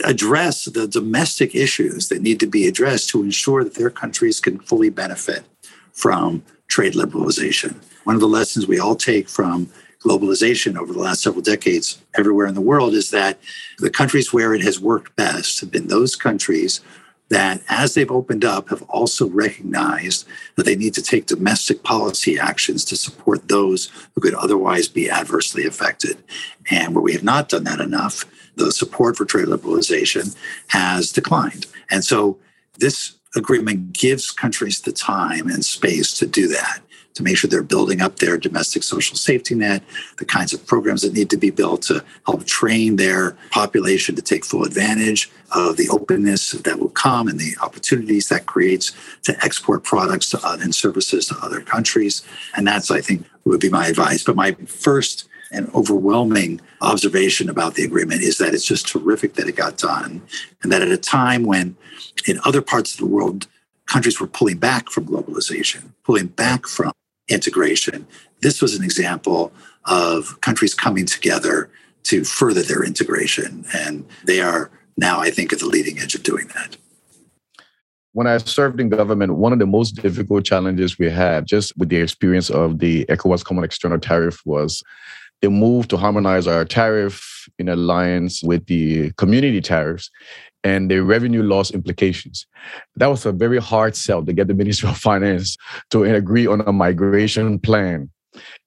address 0.04 0.66
the 0.66 0.88
domestic 0.88 1.56
issues 1.56 2.10
that 2.10 2.22
need 2.22 2.40
to 2.40 2.48
be 2.48 2.68
addressed 2.68 3.10
to 3.10 3.24
ensure 3.24 3.64
that 3.64 3.76
their 3.76 3.90
countries 3.90 4.40
can 4.40 4.60
fully 4.60 4.90
benefit 4.90 5.44
from 5.92 6.44
trade 6.68 6.94
liberalization. 6.94 7.76
One 8.04 8.16
of 8.16 8.22
the 8.22 8.28
lessons 8.28 8.68
we 8.68 8.80
all 8.80 8.96
take 8.96 9.28
from 9.30 9.70
globalization 10.00 10.78
over 10.78 10.94
the 10.94 11.00
last 11.00 11.22
several 11.22 11.42
decades 11.42 12.02
everywhere 12.16 12.46
in 12.46 12.54
the 12.54 12.62
world 12.62 12.94
is 12.94 13.10
that 13.12 13.40
the 13.80 13.90
countries 13.90 14.32
where 14.32 14.54
it 14.54 14.62
has 14.62 14.80
worked 14.80 15.16
best 15.16 15.60
have 15.60 15.72
been 15.72 15.88
those 15.88 16.16
countries 16.16 16.82
that, 17.30 17.62
as 17.68 17.94
they've 17.94 18.12
opened 18.12 18.46
up, 18.46 18.70
have 18.70 18.84
also 18.84 19.28
recognized 19.28 20.26
that 20.56 20.66
they 20.66 20.76
need 20.76 20.94
to 20.94 21.02
take 21.02 21.26
domestic 21.26 21.84
policy 21.84 22.40
actions 22.40 22.86
to 22.86 22.96
support 22.96 23.50
those 23.50 23.92
who 24.14 24.22
could 24.22 24.36
otherwise 24.36 24.88
be 24.88 25.10
adversely 25.10 25.66
affected. 25.66 26.24
And 26.72 26.96
where 26.96 27.02
we 27.02 27.14
have 27.14 27.24
not 27.24 27.50
done 27.50 27.66
that 27.66 27.82
enough, 27.82 28.24
the 28.58 28.72
support 28.72 29.16
for 29.16 29.26
trade 29.26 29.48
liberalization 29.48 30.36
has 30.68 31.12
declined. 31.12 31.66
And 31.90 32.04
so 32.04 32.38
this 32.80 33.16
agreement 33.36 33.94
gives 33.94 34.32
countries 34.32 34.82
the 34.82 34.92
time 34.92 35.48
and 35.48 35.64
space 35.64 36.18
to 36.18 36.26
do 36.26 36.48
that 36.48 36.82
to 37.18 37.24
make 37.24 37.36
sure 37.36 37.50
they're 37.50 37.64
building 37.64 38.00
up 38.00 38.18
their 38.18 38.38
domestic 38.38 38.84
social 38.84 39.18
safety 39.18 39.56
net, 39.56 39.84
the 40.18 40.26
kinds 40.26 40.54
of 40.54 40.66
programs 40.66 41.02
that 41.02 41.14
need 41.14 41.32
to 41.32 41.38
be 41.38 41.50
built 41.50 41.82
to 41.82 42.04
help 42.28 42.46
train 42.46 42.96
their 42.96 43.36
population 43.50 44.16
to 44.16 44.22
take 44.22 44.46
full 44.46 44.64
advantage 44.64 45.30
of 45.56 45.78
the 45.78 45.90
openness 45.90 46.52
that 46.52 46.80
will 46.80 46.90
come 46.90 47.28
and 47.28 47.40
the 47.40 47.56
opportunities 47.62 48.30
that 48.30 48.46
creates 48.46 48.94
to 49.24 49.36
export 49.44 49.84
products 49.84 50.30
to, 50.30 50.40
uh, 50.46 50.58
and 50.62 50.76
services 50.76 51.26
to 51.26 51.36
other 51.42 51.60
countries. 51.60 52.22
And 52.56 52.68
that's, 52.68 52.92
I 52.92 53.02
think, 53.02 53.26
would 53.46 53.60
be 53.60 53.70
my 53.70 53.88
advice. 53.88 54.24
But 54.24 54.36
my 54.36 54.52
first 54.68 55.28
and 55.52 55.74
overwhelming 55.74 56.62
observation 56.82 57.50
about 57.50 57.76
the 57.76 57.84
agreement 57.84 58.22
is 58.22 58.38
that 58.38 58.54
it's 58.54 58.66
just 58.66 58.88
terrific 58.88 59.34
that 59.36 59.48
it 59.48 59.56
got 59.56 59.78
done. 59.78 60.22
And 60.62 60.72
that 60.72 60.82
at 60.82 60.90
a 60.90 60.98
time 60.98 61.44
when 61.44 61.76
in 62.28 62.40
other 62.46 62.62
parts 62.62 62.94
of 62.94 63.00
the 63.00 63.06
world, 63.06 63.48
countries 63.86 64.20
were 64.20 64.28
pulling 64.28 64.58
back 64.58 64.90
from 64.90 65.06
globalization, 65.06 65.94
pulling 66.04 66.28
back 66.28 66.68
from 66.68 66.92
integration. 67.28 68.08
This 68.42 68.62
was 68.62 68.76
an 68.76 68.84
example 68.84 69.52
of 69.86 70.40
countries 70.42 70.74
coming 70.74 71.06
together 71.06 71.70
to 72.04 72.24
further 72.24 72.62
their 72.62 72.84
integration. 72.84 73.66
And 73.74 74.06
they 74.24 74.42
are 74.42 74.70
now, 74.98 75.20
I 75.20 75.30
think, 75.30 75.54
at 75.54 75.60
the 75.60 75.66
leading 75.66 76.00
edge 76.00 76.16
of 76.16 76.24
doing 76.24 76.48
that. 76.56 76.78
When 78.14 78.28
I 78.28 78.38
served 78.38 78.80
in 78.80 78.90
government, 78.90 79.36
one 79.36 79.54
of 79.54 79.60
the 79.60 79.68
most 79.68 79.92
difficult 80.02 80.44
challenges 80.44 80.98
we 80.98 81.10
had, 81.10 81.46
just 81.46 81.78
with 81.78 81.90
the 81.90 81.98
experience 81.98 82.50
of 82.50 82.80
the 82.80 83.06
ECOWAS 83.06 83.44
Common 83.44 83.64
External 83.64 84.00
Tariff, 84.00 84.42
was 84.44 84.84
the 85.42 85.50
move 85.50 85.88
to 85.90 85.98
harmonize 85.98 86.48
our 86.48 86.66
tariff 86.66 87.48
in 87.60 87.70
alliance 87.70 88.44
with 88.44 88.66
the 88.66 89.12
community 89.14 89.62
tariffs 89.62 90.10
and 90.64 90.90
the 90.90 91.04
revenue 91.04 91.44
loss 91.44 91.72
implications. 91.72 92.48
That 92.96 93.08
was 93.08 93.26
a 93.26 93.32
very 93.32 93.60
hard 93.60 93.96
sell 93.96 94.26
to 94.26 94.34
get 94.34 94.48
the 94.48 94.54
Ministry 94.62 94.90
of 94.90 94.98
Finance 94.98 95.58
to 95.92 96.04
agree 96.04 96.48
on 96.48 96.62
a 96.62 96.74
migration 96.74 97.60
plan. 97.60 98.10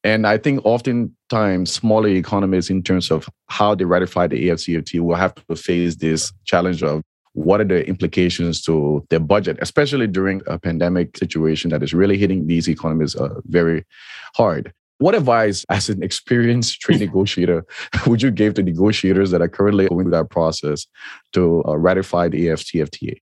And 0.03 0.27
I 0.27 0.39
think 0.39 0.65
oftentimes 0.65 1.71
smaller 1.71 2.09
economies, 2.09 2.71
in 2.71 2.83
terms 2.83 3.11
of 3.11 3.29
how 3.49 3.75
they 3.75 3.85
ratify 3.85 4.27
the 4.27 4.49
AFCFTA, 4.49 5.01
will 5.01 5.17
have 5.17 5.35
to 5.35 5.57
face 5.57 5.97
this 5.97 6.33
challenge 6.45 6.83
of 6.83 7.03
what 7.35 7.61
are 7.61 7.65
the 7.65 7.87
implications 7.87 8.63
to 8.63 9.05
their 9.11 9.21
budget, 9.21 9.59
especially 9.61 10.07
during 10.07 10.43
a 10.47 10.59
pandemic 10.59 11.17
situation 11.17 11.71
that 11.71 11.83
is 11.83 11.95
really 11.95 12.19
hitting 12.19 12.47
these 12.47 12.69
economies 12.69 13.15
uh, 13.15 13.41
very 13.45 13.85
hard. 14.35 14.73
What 15.01 15.15
advice, 15.15 15.65
as 15.71 15.89
an 15.89 16.03
experienced 16.03 16.79
trade 16.83 17.01
negotiator, 17.07 17.65
would 18.07 18.21
you 18.21 18.31
give 18.31 18.55
to 18.55 18.63
negotiators 18.63 19.31
that 19.31 19.41
are 19.41 19.49
currently 19.49 19.89
going 19.89 20.05
through 20.05 20.13
that 20.13 20.29
process 20.29 20.87
to 21.33 21.65
uh, 21.67 21.77
ratify 21.79 22.29
the 22.29 22.49
AFCFTA? 22.49 23.19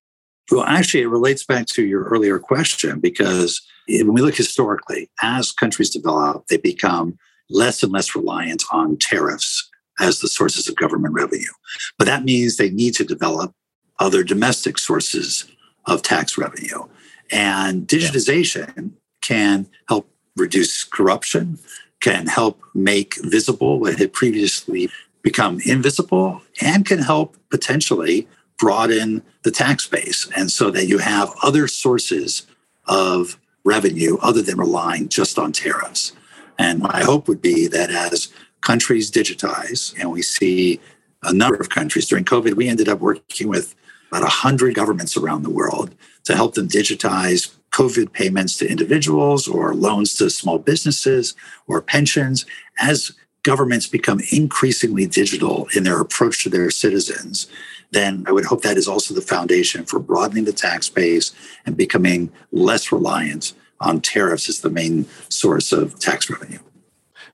Well, 0.51 0.65
actually, 0.65 1.03
it 1.03 1.09
relates 1.09 1.45
back 1.45 1.67
to 1.67 1.85
your 1.87 2.05
earlier 2.05 2.41
question 2.41 2.99
because 2.99 3.61
when 3.89 4.13
we 4.13 4.23
look 4.23 4.35
historically, 4.35 5.09
as 5.23 5.53
countries 5.53 5.91
develop, 5.91 6.47
they 6.49 6.57
become 6.57 7.17
less 7.49 7.85
and 7.85 7.93
less 7.93 8.15
reliant 8.15 8.65
on 8.73 8.97
tariffs 8.97 9.69
as 10.01 10.19
the 10.19 10.29
sources 10.29 10.67
of 10.69 10.75
government 10.75 11.15
revenue. 11.15 11.53
But 11.97 12.07
that 12.07 12.25
means 12.25 12.57
they 12.57 12.71
need 12.71 12.95
to 12.95 13.05
develop 13.05 13.53
other 14.01 14.25
domestic 14.25 14.79
sources 14.79 15.45
of 15.87 16.03
tax 16.03 16.37
revenue. 16.37 16.89
And 17.31 17.87
digitization 17.87 18.95
can 19.23 19.69
help 19.89 20.11
reduce 20.39 20.85
corruption, 20.85 21.59
can 22.01 22.27
help 22.27 22.61
make 22.75 23.15
visible 23.23 23.81
what 23.81 23.99
had 23.99 24.13
previously 24.13 24.89
become 25.23 25.61
invisible, 25.65 26.43
and 26.61 26.87
can 26.87 27.01
help 27.01 27.37
potentially 27.51 28.29
broaden 28.59 29.23
the 29.43 29.51
tax 29.51 29.87
base. 29.87 30.29
And 30.37 30.51
so 30.51 30.71
that 30.71 30.87
you 30.87 30.99
have 30.99 31.33
other 31.43 31.69
sources 31.69 32.47
of 32.87 33.39
revenue 33.65 34.17
other 34.23 34.43
than 34.43 34.59
relying 34.59 35.09
just 35.09 35.39
on 35.39 35.53
tariffs. 35.53 36.13
And 36.59 36.81
my 36.81 37.03
hope 37.03 37.29
would 37.29 37.43
be 37.43 37.67
that 37.69 37.91
as 37.91 38.33
countries 38.61 39.11
digitize, 39.11 39.95
and 39.99 40.11
we 40.11 40.23
see 40.23 40.81
a 41.23 41.33
number 41.33 41.57
of 41.57 41.69
countries 41.69 42.07
during 42.09 42.25
COVID, 42.25 42.55
we 42.55 42.69
ended 42.69 42.89
up 42.89 43.01
working 43.01 43.49
with 43.49 43.75
about 44.11 44.23
100 44.23 44.75
governments 44.75 45.17
around 45.17 45.43
the 45.43 45.51
world 45.51 45.95
to 46.25 46.35
help 46.35 46.55
them 46.55 46.69
digitize 46.69 47.55
COVID 47.79 48.13
payments 48.13 48.59
to 48.59 48.69
individuals 48.69 49.47
or 49.47 49.73
loans 49.73 50.15
to 50.15 50.29
small 50.31 50.59
businesses 50.59 51.35
or 51.69 51.81
pensions. 51.81 52.45
As 52.81 53.13
governments 53.45 53.87
become 53.87 54.21
increasingly 54.33 55.07
digital 55.07 55.69
in 55.77 55.85
their 55.85 56.01
approach 56.01 56.43
to 56.43 56.51
their 56.51 56.71
citizens, 56.71 57.47
then 57.93 58.25
I 58.27 58.33
would 58.33 58.47
hope 58.47 58.63
that 58.63 58.77
is 58.77 58.89
also 58.89 59.15
the 59.15 59.21
foundation 59.21 59.85
for 59.85 60.01
broadening 60.01 60.45
the 60.45 60.53
tax 60.53 60.89
base 60.89 61.33
and 61.65 61.77
becoming 61.77 62.33
less 62.51 62.91
reliant 62.91 63.55
on 63.81 64.01
tariffs 64.01 64.49
as 64.49 64.61
the 64.61 64.71
main 64.71 65.07
source 65.29 65.71
of 65.71 66.01
tax 66.01 66.29
revenue. 66.29 66.59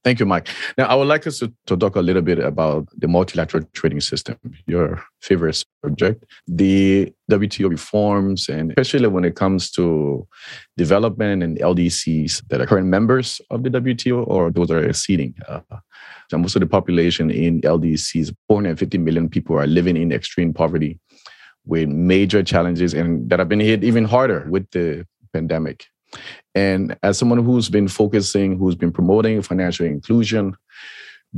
Thank 0.04 0.20
you, 0.20 0.26
Mike. 0.26 0.48
Now, 0.76 0.84
I 0.84 0.94
would 0.94 1.08
like 1.08 1.26
us 1.26 1.38
to, 1.38 1.50
to, 1.66 1.78
talk 1.78 1.96
a 1.96 2.02
little 2.02 2.20
bit 2.20 2.38
about 2.38 2.86
the 2.98 3.08
multilateral 3.08 3.64
trading 3.72 4.02
system, 4.02 4.36
your 4.66 5.02
favorite 5.22 5.64
subject, 5.82 6.26
the 6.46 7.10
WTO 7.30 7.70
reforms, 7.70 8.50
and 8.50 8.72
especially 8.72 9.08
when 9.08 9.24
it 9.24 9.34
comes 9.34 9.70
to 9.70 10.28
development 10.76 11.42
and 11.42 11.58
LDCs 11.58 12.46
that 12.48 12.60
are 12.60 12.66
current 12.66 12.88
members 12.88 13.40
of 13.48 13.62
the 13.62 13.70
WTO 13.70 14.28
or 14.28 14.50
those 14.50 14.68
that 14.68 14.76
are 14.76 14.88
acceding. 14.88 15.34
Uh, 15.48 15.60
so 16.30 16.36
most 16.36 16.54
of 16.54 16.60
the 16.60 16.66
population 16.66 17.30
in 17.30 17.62
LDCs, 17.62 18.34
450 18.46 18.98
million 18.98 19.30
people 19.30 19.58
are 19.58 19.66
living 19.66 19.96
in 19.96 20.12
extreme 20.12 20.52
poverty 20.52 21.00
with 21.64 21.88
major 21.88 22.42
challenges 22.42 22.92
and 22.92 23.30
that 23.30 23.38
have 23.38 23.48
been 23.48 23.60
hit 23.60 23.82
even 23.82 24.04
harder 24.04 24.46
with 24.50 24.70
the 24.72 25.06
pandemic. 25.32 25.86
And 26.54 26.96
as 27.02 27.18
someone 27.18 27.44
who's 27.44 27.68
been 27.68 27.88
focusing, 27.88 28.58
who's 28.58 28.74
been 28.74 28.92
promoting 28.92 29.42
financial 29.42 29.86
inclusion, 29.86 30.56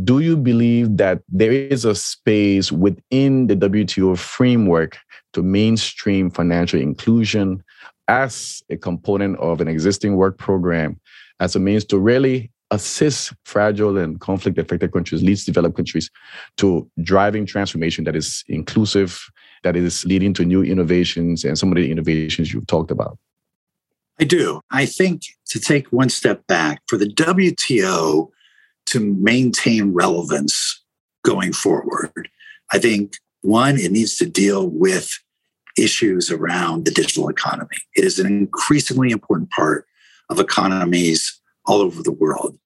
do 0.04 0.18
you 0.20 0.36
believe 0.36 0.98
that 0.98 1.22
there 1.28 1.52
is 1.52 1.84
a 1.84 1.94
space 1.94 2.70
within 2.70 3.46
the 3.46 3.56
WTO 3.56 4.18
framework 4.18 4.98
to 5.32 5.42
mainstream 5.42 6.30
financial 6.30 6.80
inclusion 6.80 7.64
as 8.08 8.62
a 8.70 8.76
component 8.76 9.38
of 9.38 9.60
an 9.60 9.68
existing 9.68 10.16
work 10.16 10.38
program, 10.38 11.00
as 11.40 11.56
a 11.56 11.58
means 11.58 11.84
to 11.86 11.98
really 11.98 12.50
assist 12.70 13.32
fragile 13.44 13.96
and 13.96 14.20
conflict 14.20 14.58
affected 14.58 14.92
countries, 14.92 15.22
least 15.22 15.46
developed 15.46 15.76
countries, 15.76 16.10
to 16.56 16.88
driving 17.02 17.46
transformation 17.46 18.04
that 18.04 18.16
is 18.16 18.44
inclusive, 18.48 19.30
that 19.62 19.76
is 19.76 20.04
leading 20.04 20.34
to 20.34 20.44
new 20.44 20.62
innovations 20.62 21.44
and 21.44 21.58
some 21.58 21.70
of 21.70 21.76
the 21.76 21.90
innovations 21.90 22.52
you've 22.52 22.66
talked 22.66 22.90
about? 22.90 23.18
I 24.20 24.24
do. 24.24 24.60
I 24.70 24.86
think 24.86 25.22
to 25.48 25.60
take 25.60 25.88
one 25.88 26.08
step 26.08 26.46
back 26.46 26.82
for 26.88 26.96
the 26.96 27.06
WTO 27.06 28.30
to 28.86 29.00
maintain 29.00 29.92
relevance 29.92 30.82
going 31.24 31.52
forward, 31.52 32.28
I 32.72 32.78
think 32.78 33.16
one, 33.42 33.78
it 33.78 33.92
needs 33.92 34.16
to 34.16 34.26
deal 34.26 34.68
with 34.68 35.18
issues 35.78 36.30
around 36.30 36.84
the 36.84 36.90
digital 36.90 37.28
economy. 37.28 37.76
It 37.94 38.04
is 38.04 38.18
an 38.18 38.26
increasingly 38.26 39.10
important 39.10 39.50
part 39.50 39.86
of 40.30 40.40
economies 40.40 41.40
all 41.66 41.80
over 41.80 42.02
the 42.02 42.12
world. 42.12 42.58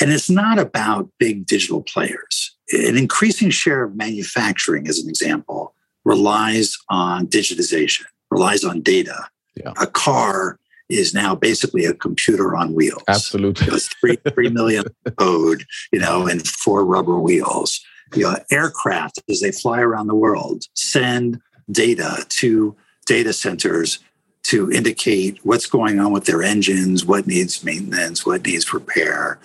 And 0.00 0.10
it's 0.10 0.30
not 0.30 0.58
about 0.58 1.10
big 1.18 1.46
digital 1.46 1.82
players. 1.82 2.56
An 2.72 2.96
increasing 2.96 3.50
share 3.50 3.84
of 3.84 3.94
manufacturing, 3.94 4.88
as 4.88 4.98
an 4.98 5.08
example, 5.08 5.74
relies 6.04 6.76
on 6.88 7.26
digitization, 7.26 8.04
relies 8.30 8.64
on 8.64 8.80
data. 8.80 9.28
Yeah. 9.54 9.72
A 9.80 9.86
car 9.86 10.58
is 10.88 11.14
now 11.14 11.34
basically 11.34 11.84
a 11.84 11.94
computer 11.94 12.56
on 12.56 12.74
wheels. 12.74 13.02
Absolutely. 13.08 13.68
It's 13.68 13.88
three, 14.00 14.16
three 14.32 14.50
million 14.50 14.84
code, 15.18 15.64
you 15.92 15.98
know, 15.98 16.26
and 16.26 16.46
four 16.46 16.84
rubber 16.84 17.18
wheels. 17.18 17.80
You 18.14 18.24
know, 18.24 18.36
aircraft, 18.50 19.20
as 19.28 19.40
they 19.40 19.50
fly 19.50 19.80
around 19.80 20.06
the 20.06 20.14
world, 20.14 20.64
send 20.74 21.40
data 21.70 22.24
to 22.28 22.76
data 23.06 23.32
centers 23.32 23.98
to 24.44 24.70
indicate 24.70 25.38
what's 25.42 25.66
going 25.66 25.98
on 25.98 26.12
with 26.12 26.26
their 26.26 26.42
engines, 26.42 27.04
what 27.04 27.26
needs 27.26 27.64
maintenance, 27.64 28.26
what 28.26 28.44
needs 28.44 28.72
repair. 28.72 29.38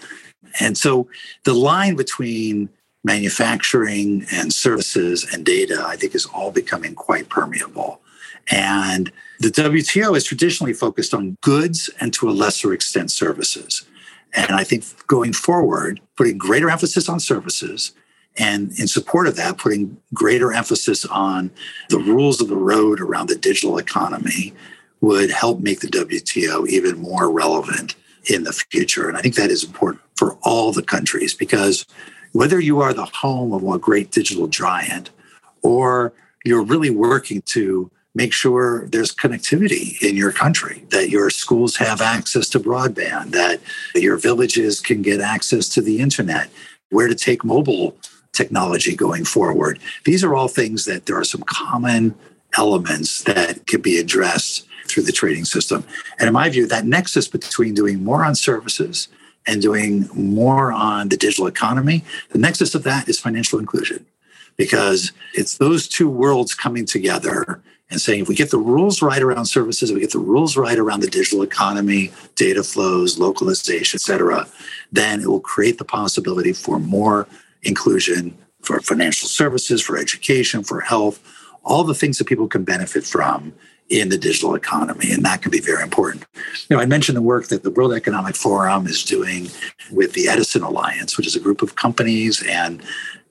And 0.60 0.78
so 0.78 1.08
the 1.46 1.54
line 1.54 1.96
between 1.96 2.70
manufacturing 3.04 4.26
and 4.32 4.54
services 4.54 5.26
and 5.32 5.46
data, 5.46 5.82
I 5.86 5.96
think, 5.96 6.16
is 6.16 6.26
all 6.26 6.52
becoming 6.52 6.96
quite 6.96 7.30
permeable. 7.30 8.02
And 8.52 9.12
the 9.40 9.50
WTO 9.50 10.16
is 10.16 10.24
traditionally 10.24 10.74
focused 10.74 11.14
on 11.14 11.38
goods 11.42 11.90
and 12.00 12.14
to 12.14 12.30
a 12.30 12.32
lesser 12.32 12.74
extent 12.74 13.12
services. 13.12 13.86
And 14.34 14.52
I 14.52 14.64
think 14.64 14.86
going 15.08 15.34
forward, 15.34 16.02
putting 16.18 16.38
greater 16.38 16.70
emphasis 16.70 17.10
on 17.10 17.20
services 17.20 17.94
and 18.38 18.72
in 18.80 18.88
support 18.88 19.28
of 19.28 19.36
that, 19.36 19.58
putting 19.58 19.98
greater 20.14 20.54
emphasis 20.54 21.06
on 21.06 21.52
the 21.90 22.00
rules 22.00 22.42
of 22.42 22.48
the 22.48 22.56
road 22.56 23.02
around 23.02 23.28
the 23.28 23.36
digital 23.36 23.78
economy 23.78 24.54
would 25.02 25.32
help 25.32 25.60
make 25.60 25.80
the 25.80 25.88
WTO 25.88 26.68
even 26.68 27.00
more 27.00 27.32
relevant 27.32 27.96
in 28.30 28.44
the 28.44 28.54
future. 28.54 29.08
And 29.08 29.18
I 29.18 29.22
think 29.22 29.36
that 29.36 29.50
is 29.50 29.64
important 29.64 30.02
for 30.16 30.38
all 30.44 30.72
the 30.72 30.84
countries 30.84 31.34
because 31.34 31.86
whether 32.32 32.60
you 32.60 32.80
are 32.82 32.94
the 32.94 33.06
home 33.06 33.54
of 33.54 33.64
a 33.64 33.80
great 33.80 34.12
digital 34.12 34.48
giant 34.48 35.10
or 35.62 36.14
you're 36.46 36.64
really 36.64 36.90
working 36.90 37.42
to 37.44 37.90
make 38.16 38.34
sure 38.34 38.88
there's 38.88 39.14
connectivity 39.14 40.02
in 40.02 40.16
your 40.16 40.32
country, 40.32 40.84
that 40.90 41.10
your 41.10 41.30
schools 41.30 41.78
have 41.78 42.02
access 42.02 42.50
to 42.50 42.60
broadband, 42.60 43.32
that 43.32 43.60
your 43.96 44.18
villages 44.18 44.80
can 44.80 45.02
get 45.02 45.22
access 45.22 45.70
to 45.70 45.82
the 45.82 46.00
internet, 46.00 46.50
where 46.90 47.08
to 47.08 47.16
take 47.16 47.44
mobile 47.44 47.96
technology 48.32 48.96
going 48.96 49.26
forward. 49.26 49.80
These 50.06 50.24
are 50.24 50.34
all 50.34 50.48
things 50.48 50.86
that 50.86 51.06
there 51.06 51.18
are 51.18 51.24
some 51.24 51.44
common 51.44 52.16
elements 52.58 53.24
that 53.24 53.68
can 53.68 53.82
be 53.82 54.00
addressed 54.00 54.66
through 54.88 55.04
the 55.04 55.12
trading 55.12 55.46
system. 55.46 55.84
And 56.18 56.28
in 56.28 56.34
my 56.34 56.50
view, 56.50 56.66
that 56.68 56.86
nexus 56.86 57.28
between 57.28 57.76
doing 57.76 58.04
more 58.04 58.26
on 58.26 58.36
services 58.36 59.08
and 59.46 59.62
doing 59.62 60.10
more 60.14 60.72
on 60.72 61.10
the 61.10 61.18
digital 61.18 61.48
economy, 61.48 62.04
the 62.32 62.40
nexus 62.40 62.74
of 62.74 62.84
that 62.84 63.08
is 63.08 63.20
financial 63.20 63.60
inclusion 63.60 64.06
because 64.58 65.12
it's 65.34 65.58
those 65.58 65.88
two 65.88 66.10
worlds 66.10 66.54
coming 66.54 66.86
together 66.86 67.62
and 67.90 68.00
saying 68.00 68.22
if 68.22 68.28
we 68.28 68.36
get 68.36 68.52
the 68.52 68.58
rules 68.58 69.02
right 69.02 69.22
around 69.22 69.46
services, 69.46 69.90
if 69.90 69.96
we 69.96 70.02
get 70.02 70.12
the 70.12 70.20
rules 70.20 70.56
right 70.56 70.78
around 70.78 71.02
the 71.02 71.10
digital 71.10 71.42
economy, 71.42 72.12
data 72.36 72.64
flows, 72.64 73.18
localization, 73.18 73.98
et 73.98 74.02
cetera, 74.02 74.48
then 74.92 75.22
it 75.22 75.28
will 75.28 75.40
create 75.40 75.78
the 75.78 75.86
possibility 75.86 76.54
for 76.54 76.80
more 76.80 77.28
inclusion 77.64 78.38
for 78.62 78.80
financial 78.82 79.28
services, 79.28 79.82
for 79.82 79.98
education, 79.98 80.64
for 80.64 80.82
health, 80.82 81.22
all 81.64 81.84
the 81.84 81.96
things 81.96 82.18
that 82.18 82.28
people 82.28 82.48
can 82.48 82.64
benefit 82.64 83.04
from 83.06 83.54
in 83.90 84.10
the 84.10 84.18
digital 84.18 84.54
economy, 84.54 85.12
and 85.12 85.26
that 85.26 85.42
can 85.42 85.50
be 85.50 85.60
very 85.60 85.82
important. 85.82 86.24
You 86.70 86.76
know, 86.76 86.82
I 86.82 86.86
mentioned 86.86 87.18
the 87.18 87.24
work 87.24 87.48
that 87.48 87.64
the 87.64 87.72
World 87.72 87.94
Economic 87.94 88.36
Forum 88.36 88.86
is 88.86 89.04
doing 89.04 89.50
with 89.92 90.14
the 90.14 90.28
Edison 90.28 90.62
Alliance, 90.62 91.18
which 91.18 91.26
is 91.26 91.36
a 91.36 91.40
group 91.40 91.64
of 91.64 91.76
companies 91.76 92.44
and 92.48 92.84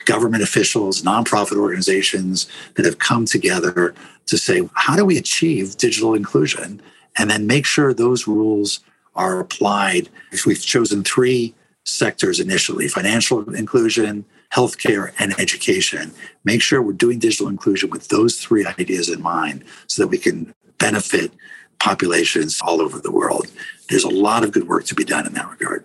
government 0.09 0.43
officials, 0.43 1.03
nonprofit 1.03 1.59
organizations 1.59 2.49
that 2.75 2.87
have 2.87 2.99
come 2.99 3.27
together 3.27 3.95
to 4.25 4.39
say, 4.39 4.67
how 4.73 4.97
do 4.97 5.05
we 5.05 5.19
achieve 5.19 5.77
digital 5.77 6.15
inclusion? 6.15 6.81
And 7.19 7.31
then 7.31 7.47
make 7.47 7.67
sure 7.67 7.93
those 7.93 8.27
rules 8.27 8.81
are 9.15 9.39
applied. 9.39 10.09
We've 10.47 10.61
chosen 10.61 11.05
three 11.05 11.55
sectors 11.85 12.41
initially 12.41 12.89
financial 12.89 13.55
inclusion, 13.55 14.25
healthcare, 14.51 15.13
and 15.19 15.39
education. 15.39 16.13
Make 16.43 16.63
sure 16.63 16.81
we're 16.81 16.93
doing 16.95 17.19
digital 17.19 17.49
inclusion 17.49 17.91
with 17.91 18.09
those 18.09 18.41
three 18.41 18.65
ideas 18.65 19.11
in 19.11 19.21
mind 19.21 19.63
so 19.89 20.03
that 20.03 20.09
we 20.09 20.19
can 20.19 20.55
benefit 20.79 21.33
populations 21.81 22.61
all 22.63 22.81
over 22.81 22.99
the 22.99 23.13
world. 23.13 23.47
There's 23.91 24.05
a 24.05 24.11
lot 24.29 24.43
of 24.43 24.53
good 24.53 24.69
work 24.69 24.85
to 24.87 24.95
be 24.95 25.05
done 25.05 25.27
in 25.27 25.35
that 25.35 25.51
regard. 25.51 25.85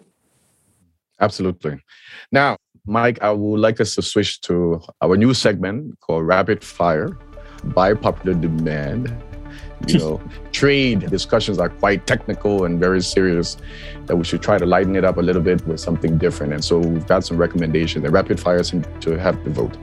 Absolutely. 1.20 1.82
Now, 2.32 2.58
Mike, 2.86 3.22
I 3.24 3.32
would 3.32 3.62
like 3.62 3.80
us 3.80 3.96
to 3.96 4.02
switch 4.02 4.42
to 4.42 4.82
our 5.02 5.16
new 5.16 5.34
segment 5.34 5.98
called 6.02 6.28
Rapid 6.28 6.62
Fire 6.62 7.18
by 7.64 7.94
popular 7.94 8.38
demand. 8.38 9.16
You 9.88 10.00
know 10.00 10.22
trade 10.52 11.10
discussions 11.10 11.60
are 11.60 11.70
quite 11.70 12.06
technical 12.08 12.66
and 12.66 12.82
very 12.82 13.02
serious 13.02 13.56
that 14.08 14.18
we 14.18 14.26
should 14.26 14.42
try 14.42 14.58
to 14.58 14.66
lighten 14.66 14.98
it 14.98 15.06
up 15.06 15.16
a 15.16 15.22
little 15.22 15.42
bit 15.42 15.66
with 15.66 15.80
something 15.80 16.18
different. 16.18 16.52
And 16.52 16.64
so 16.64 16.80
we've 16.80 17.08
got 17.08 17.24
some 17.24 17.38
recommendations 17.38 18.04
and 18.04 18.14
rapid 18.14 18.38
fire 18.38 18.60
is 18.60 18.72
to 18.72 19.18
have 19.18 19.42
the 19.46 19.50
vote. 19.50 19.78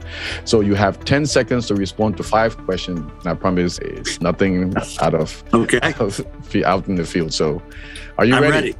So 0.45 0.61
you 0.61 0.75
have 0.75 1.03
10 1.03 1.25
seconds 1.25 1.67
to 1.67 1.75
respond 1.75 2.17
to 2.17 2.23
five 2.23 2.55
questions 2.65 2.99
and 2.99 3.27
i 3.27 3.33
promise 3.33 3.79
it's 3.79 4.21
nothing 4.21 4.75
out 5.01 5.15
of 5.15 5.43
okay. 5.55 5.79
out, 5.81 5.99
of, 6.01 6.55
out 6.65 6.87
in 6.87 6.95
the 6.95 7.05
field. 7.05 7.33
So 7.33 7.63
are 8.19 8.25
you 8.25 8.35
I'm 8.35 8.43
ready? 8.43 8.53
ready. 8.53 8.75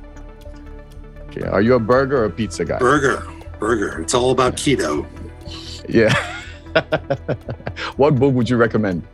Okay 1.29 1.47
are 1.47 1.61
you 1.63 1.73
a 1.73 1.79
burger 1.79 2.17
or 2.17 2.25
a 2.25 2.29
pizza 2.29 2.65
guy? 2.65 2.77
Burger 2.77 3.25
burger 3.61 4.01
it's 4.01 4.13
all 4.13 4.31
about 4.31 4.57
keto 4.57 5.07
yeah 5.87 6.13
what 7.95 8.15
book 8.15 8.33
would 8.33 8.49
you 8.49 8.57
recommend 8.57 9.07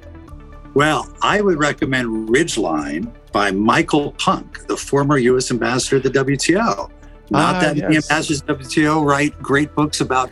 well, 0.78 1.12
I 1.24 1.42
would 1.42 1.58
recommend 1.58 2.30
Ridgeline 2.30 3.12
by 3.32 3.50
Michael 3.50 4.14
Punke, 4.14 4.68
the 4.68 4.78
former 4.78 5.18
U.S. 5.18 5.50
ambassador 5.50 6.00
to 6.00 6.08
the 6.08 6.24
WTO. 6.24 6.92
Not 7.32 7.56
ah, 7.56 7.60
that 7.60 7.76
yes. 7.76 7.82
many 7.82 7.96
ambassadors 7.96 8.42
to 8.42 8.54
the 8.54 8.64
WTO 8.64 9.04
write 9.04 9.34
great 9.42 9.74
books 9.74 10.02
about 10.02 10.32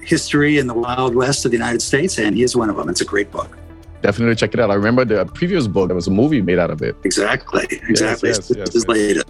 history 0.00 0.58
in 0.58 0.68
the 0.68 0.74
Wild 0.74 1.16
West 1.16 1.44
of 1.44 1.50
the 1.50 1.56
United 1.56 1.82
States, 1.82 2.20
and 2.20 2.36
he 2.36 2.44
is 2.44 2.54
one 2.54 2.70
of 2.70 2.76
them. 2.76 2.88
It's 2.88 3.00
a 3.00 3.04
great 3.04 3.32
book. 3.32 3.58
Definitely 4.02 4.36
check 4.36 4.54
it 4.54 4.60
out. 4.60 4.70
I 4.70 4.74
remember 4.74 5.04
the 5.04 5.24
previous 5.26 5.66
book, 5.66 5.88
there 5.88 5.96
was 5.96 6.06
a 6.06 6.12
movie 6.12 6.42
made 6.42 6.60
out 6.60 6.70
of 6.70 6.80
it. 6.82 6.94
Exactly, 7.02 7.66
exactly. 7.88 8.28
Yes, 8.28 8.50
yes, 8.54 8.68
this 8.68 8.84
yes, 8.88 9.24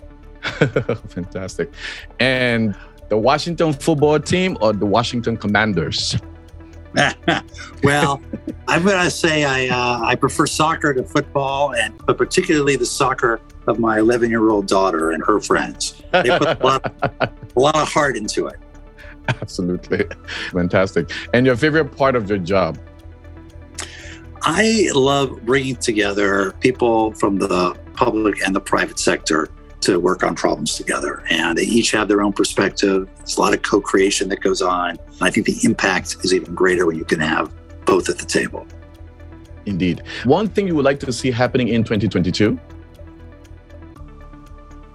yes. 0.60 0.98
Fantastic. 1.08 1.72
And 2.20 2.76
the 3.12 3.18
Washington 3.18 3.74
football 3.74 4.18
team 4.18 4.56
or 4.62 4.72
the 4.72 4.86
Washington 4.86 5.36
Commanders? 5.36 6.16
well, 7.84 8.22
I'm 8.66 8.82
going 8.84 9.04
to 9.04 9.10
say 9.10 9.44
I 9.44 9.68
uh, 9.68 10.00
I 10.02 10.14
prefer 10.14 10.46
soccer 10.46 10.94
to 10.94 11.04
football, 11.04 11.74
and 11.74 11.94
but 12.06 12.16
particularly 12.16 12.76
the 12.76 12.86
soccer 12.86 13.42
of 13.66 13.78
my 13.78 13.98
11 13.98 14.30
year 14.30 14.48
old 14.48 14.66
daughter 14.66 15.10
and 15.10 15.22
her 15.26 15.40
friends. 15.40 16.02
They 16.10 16.38
put 16.38 16.58
a 16.58 16.66
lot, 16.66 16.80
a 17.20 17.60
lot 17.60 17.76
of 17.76 17.86
heart 17.86 18.16
into 18.16 18.46
it. 18.46 18.58
Absolutely, 19.28 20.06
fantastic. 20.50 21.10
And 21.34 21.44
your 21.44 21.56
favorite 21.56 21.94
part 21.94 22.16
of 22.16 22.30
your 22.30 22.38
job? 22.38 22.78
I 24.40 24.88
love 24.94 25.44
bringing 25.44 25.76
together 25.76 26.52
people 26.60 27.12
from 27.12 27.38
the 27.38 27.76
public 27.92 28.42
and 28.46 28.56
the 28.56 28.60
private 28.60 28.98
sector 28.98 29.50
to 29.82 29.98
work 30.00 30.22
on 30.22 30.34
problems 30.34 30.76
together. 30.76 31.24
And 31.30 31.58
they 31.58 31.62
each 31.62 31.90
have 31.92 32.08
their 32.08 32.22
own 32.22 32.32
perspective. 32.32 33.08
There's 33.18 33.36
a 33.36 33.40
lot 33.40 33.54
of 33.54 33.62
co 33.62 33.80
creation 33.80 34.28
that 34.30 34.40
goes 34.40 34.62
on. 34.62 34.98
I 35.20 35.30
think 35.30 35.46
the 35.46 35.58
impact 35.64 36.16
is 36.22 36.32
even 36.34 36.54
greater 36.54 36.86
when 36.86 36.96
you 36.96 37.04
can 37.04 37.20
have 37.20 37.52
both 37.84 38.08
at 38.08 38.18
the 38.18 38.26
table. 38.26 38.66
Indeed. 39.66 40.02
One 40.24 40.48
thing 40.48 40.66
you 40.66 40.74
would 40.74 40.84
like 40.84 41.00
to 41.00 41.12
see 41.12 41.30
happening 41.30 41.68
in 41.68 41.84
2022? 41.84 42.58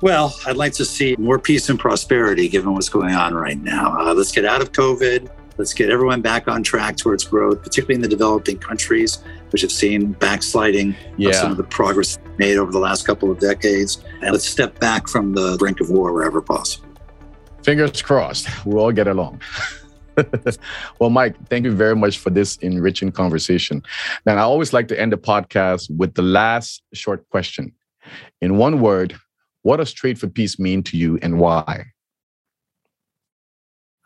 Well, 0.01 0.35
I'd 0.45 0.57
like 0.57 0.73
to 0.73 0.85
see 0.85 1.15
more 1.17 1.39
peace 1.39 1.69
and 1.69 1.79
prosperity 1.79 2.47
given 2.47 2.73
what's 2.73 2.89
going 2.89 3.15
on 3.15 3.33
right 3.33 3.59
now. 3.59 3.97
Uh, 3.97 4.13
let's 4.13 4.31
get 4.31 4.45
out 4.45 4.61
of 4.61 4.71
COVID. 4.71 5.29
Let's 5.57 5.73
get 5.73 5.89
everyone 5.89 6.21
back 6.21 6.47
on 6.47 6.61
track 6.61 6.97
towards 6.97 7.23
growth, 7.23 7.63
particularly 7.63 7.95
in 7.95 8.01
the 8.01 8.07
developing 8.07 8.59
countries, 8.59 9.23
which 9.51 9.61
have 9.61 9.71
seen 9.71 10.11
backsliding 10.13 10.95
yeah. 11.17 11.29
of 11.29 11.35
some 11.35 11.51
of 11.51 11.57
the 11.57 11.63
progress 11.63 12.17
made 12.37 12.57
over 12.57 12.71
the 12.71 12.79
last 12.79 13.05
couple 13.05 13.31
of 13.31 13.39
decades. 13.39 14.03
And 14.21 14.31
let's 14.31 14.47
step 14.47 14.79
back 14.79 15.07
from 15.07 15.33
the 15.33 15.55
brink 15.57 15.79
of 15.79 15.89
war 15.89 16.13
wherever 16.13 16.41
possible. 16.41 16.87
Fingers 17.63 18.01
crossed, 18.01 18.47
we'll 18.65 18.79
all 18.79 18.91
get 18.91 19.07
along. 19.07 19.41
well, 20.99 21.09
Mike, 21.09 21.35
thank 21.49 21.65
you 21.65 21.71
very 21.71 21.95
much 21.95 22.17
for 22.17 22.29
this 22.29 22.57
enriching 22.57 23.11
conversation. 23.11 23.83
Now, 24.25 24.35
I 24.35 24.41
always 24.41 24.73
like 24.73 24.87
to 24.89 24.99
end 24.99 25.11
the 25.11 25.17
podcast 25.17 25.89
with 25.95 26.15
the 26.15 26.21
last 26.21 26.81
short 26.93 27.27
question. 27.29 27.73
In 28.41 28.57
one 28.57 28.79
word, 28.79 29.17
what 29.63 29.77
does 29.77 29.91
Trade 29.91 30.19
for 30.19 30.27
Peace 30.27 30.57
mean 30.57 30.81
to 30.83 30.97
you 30.97 31.19
and 31.21 31.39
why? 31.39 31.87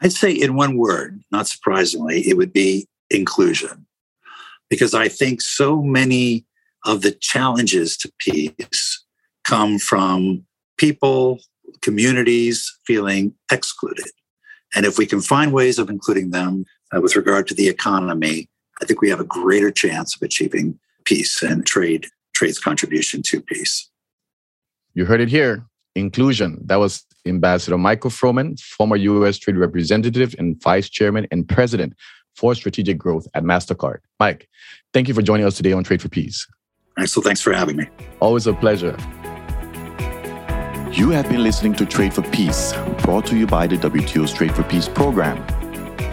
I'd 0.01 0.11
say, 0.11 0.31
in 0.31 0.55
one 0.55 0.77
word, 0.77 1.21
not 1.31 1.47
surprisingly, 1.47 2.27
it 2.27 2.35
would 2.35 2.51
be 2.51 2.87
inclusion. 3.11 3.85
Because 4.71 4.95
I 4.95 5.07
think 5.07 5.41
so 5.41 5.83
many 5.83 6.45
of 6.85 7.03
the 7.03 7.11
challenges 7.11 7.95
to 7.97 8.11
peace 8.19 9.05
come 9.43 9.77
from 9.77 10.45
people, 10.77 11.39
communities 11.81 12.79
feeling 12.87 13.35
excluded. 13.51 14.07
And 14.73 14.85
if 14.85 14.97
we 14.97 15.05
can 15.05 15.21
find 15.21 15.51
ways 15.51 15.77
of 15.77 15.89
including 15.89 16.31
them 16.31 16.65
uh, 16.95 17.01
with 17.01 17.15
regard 17.15 17.47
to 17.47 17.53
the 17.53 17.67
economy, 17.67 18.49
I 18.81 18.85
think 18.85 19.01
we 19.01 19.09
have 19.09 19.19
a 19.19 19.25
greater 19.25 19.71
chance 19.71 20.15
of 20.15 20.21
achieving 20.21 20.79
peace 21.05 21.43
and 21.43 21.65
trade 21.65 22.07
trade's 22.33 22.59
contribution 22.59 23.21
to 23.23 23.41
peace. 23.41 23.89
You 24.93 25.05
heard 25.05 25.21
it 25.21 25.29
here. 25.29 25.65
Inclusion. 25.95 26.59
That 26.65 26.77
was 26.77 27.05
Ambassador 27.25 27.77
Michael 27.77 28.09
Froman, 28.09 28.59
former 28.59 28.95
U.S. 28.95 29.37
Trade 29.37 29.57
Representative 29.57 30.33
and 30.39 30.59
Vice 30.61 30.89
Chairman 30.89 31.27
and 31.31 31.47
President 31.47 31.93
for 32.35 32.55
Strategic 32.55 32.97
Growth 32.97 33.27
at 33.33 33.43
MasterCard. 33.43 33.99
Mike, 34.19 34.49
thank 34.93 35.07
you 35.07 35.13
for 35.13 35.21
joining 35.21 35.45
us 35.45 35.55
today 35.55 35.73
on 35.73 35.83
Trade 35.83 36.01
for 36.01 36.09
Peace. 36.09 36.47
All 36.97 37.03
right, 37.03 37.09
so 37.09 37.21
thanks 37.21 37.41
for 37.41 37.53
having 37.53 37.77
me. 37.77 37.87
Always 38.19 38.47
a 38.47 38.53
pleasure. 38.53 38.97
You 40.91 41.09
have 41.11 41.29
been 41.29 41.41
listening 41.41 41.73
to 41.75 41.85
Trade 41.85 42.13
for 42.13 42.21
Peace, 42.21 42.73
brought 43.03 43.25
to 43.27 43.37
you 43.37 43.47
by 43.47 43.65
the 43.65 43.77
WTO's 43.77 44.33
Trade 44.33 44.53
for 44.53 44.63
Peace 44.63 44.89
program. 44.89 45.37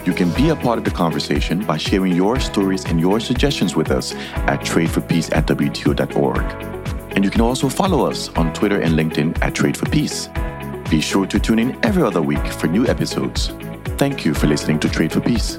You 0.07 0.13
can 0.15 0.31
be 0.31 0.51
a 0.51 0.57
part 0.57 0.79
of 0.79 0.85
the 0.85 0.91
conversation 0.91 1.65
by 1.65 1.77
sharing 1.77 2.15
your 2.15 2.39
stories 2.39 2.85
and 2.85 3.01
your 3.01 3.19
suggestions 3.21 3.75
with 3.75 3.91
us 3.91 4.15
at 4.15 4.61
tradeforpeace 4.61 5.35
at 5.37 5.47
WTO.org. 5.47 6.79
And 7.17 7.25
you 7.25 7.31
can 7.31 7.41
also 7.41 7.69
follow 7.69 8.09
us 8.09 8.29
on 8.37 8.53
Twitter 8.55 8.81
and 8.81 8.95
LinkedIn 8.95 9.43
at 9.43 9.55
Trade 9.55 9.77
for 9.77 9.87
Peace. 9.87 10.29
Be 10.89 11.01
sure 11.01 11.27
to 11.27 11.39
tune 11.39 11.59
in 11.59 11.79
every 11.85 12.05
other 12.05 12.23
week 12.23 12.47
for 12.47 12.69
new 12.69 12.87
episodes. 12.87 13.49
Thank 13.99 14.25
you 14.25 14.33
for 14.33 14.47
listening 14.47 14.79
to 14.81 14.89
Trade 14.89 15.13
for 15.13 15.21
Peace. 15.21 15.59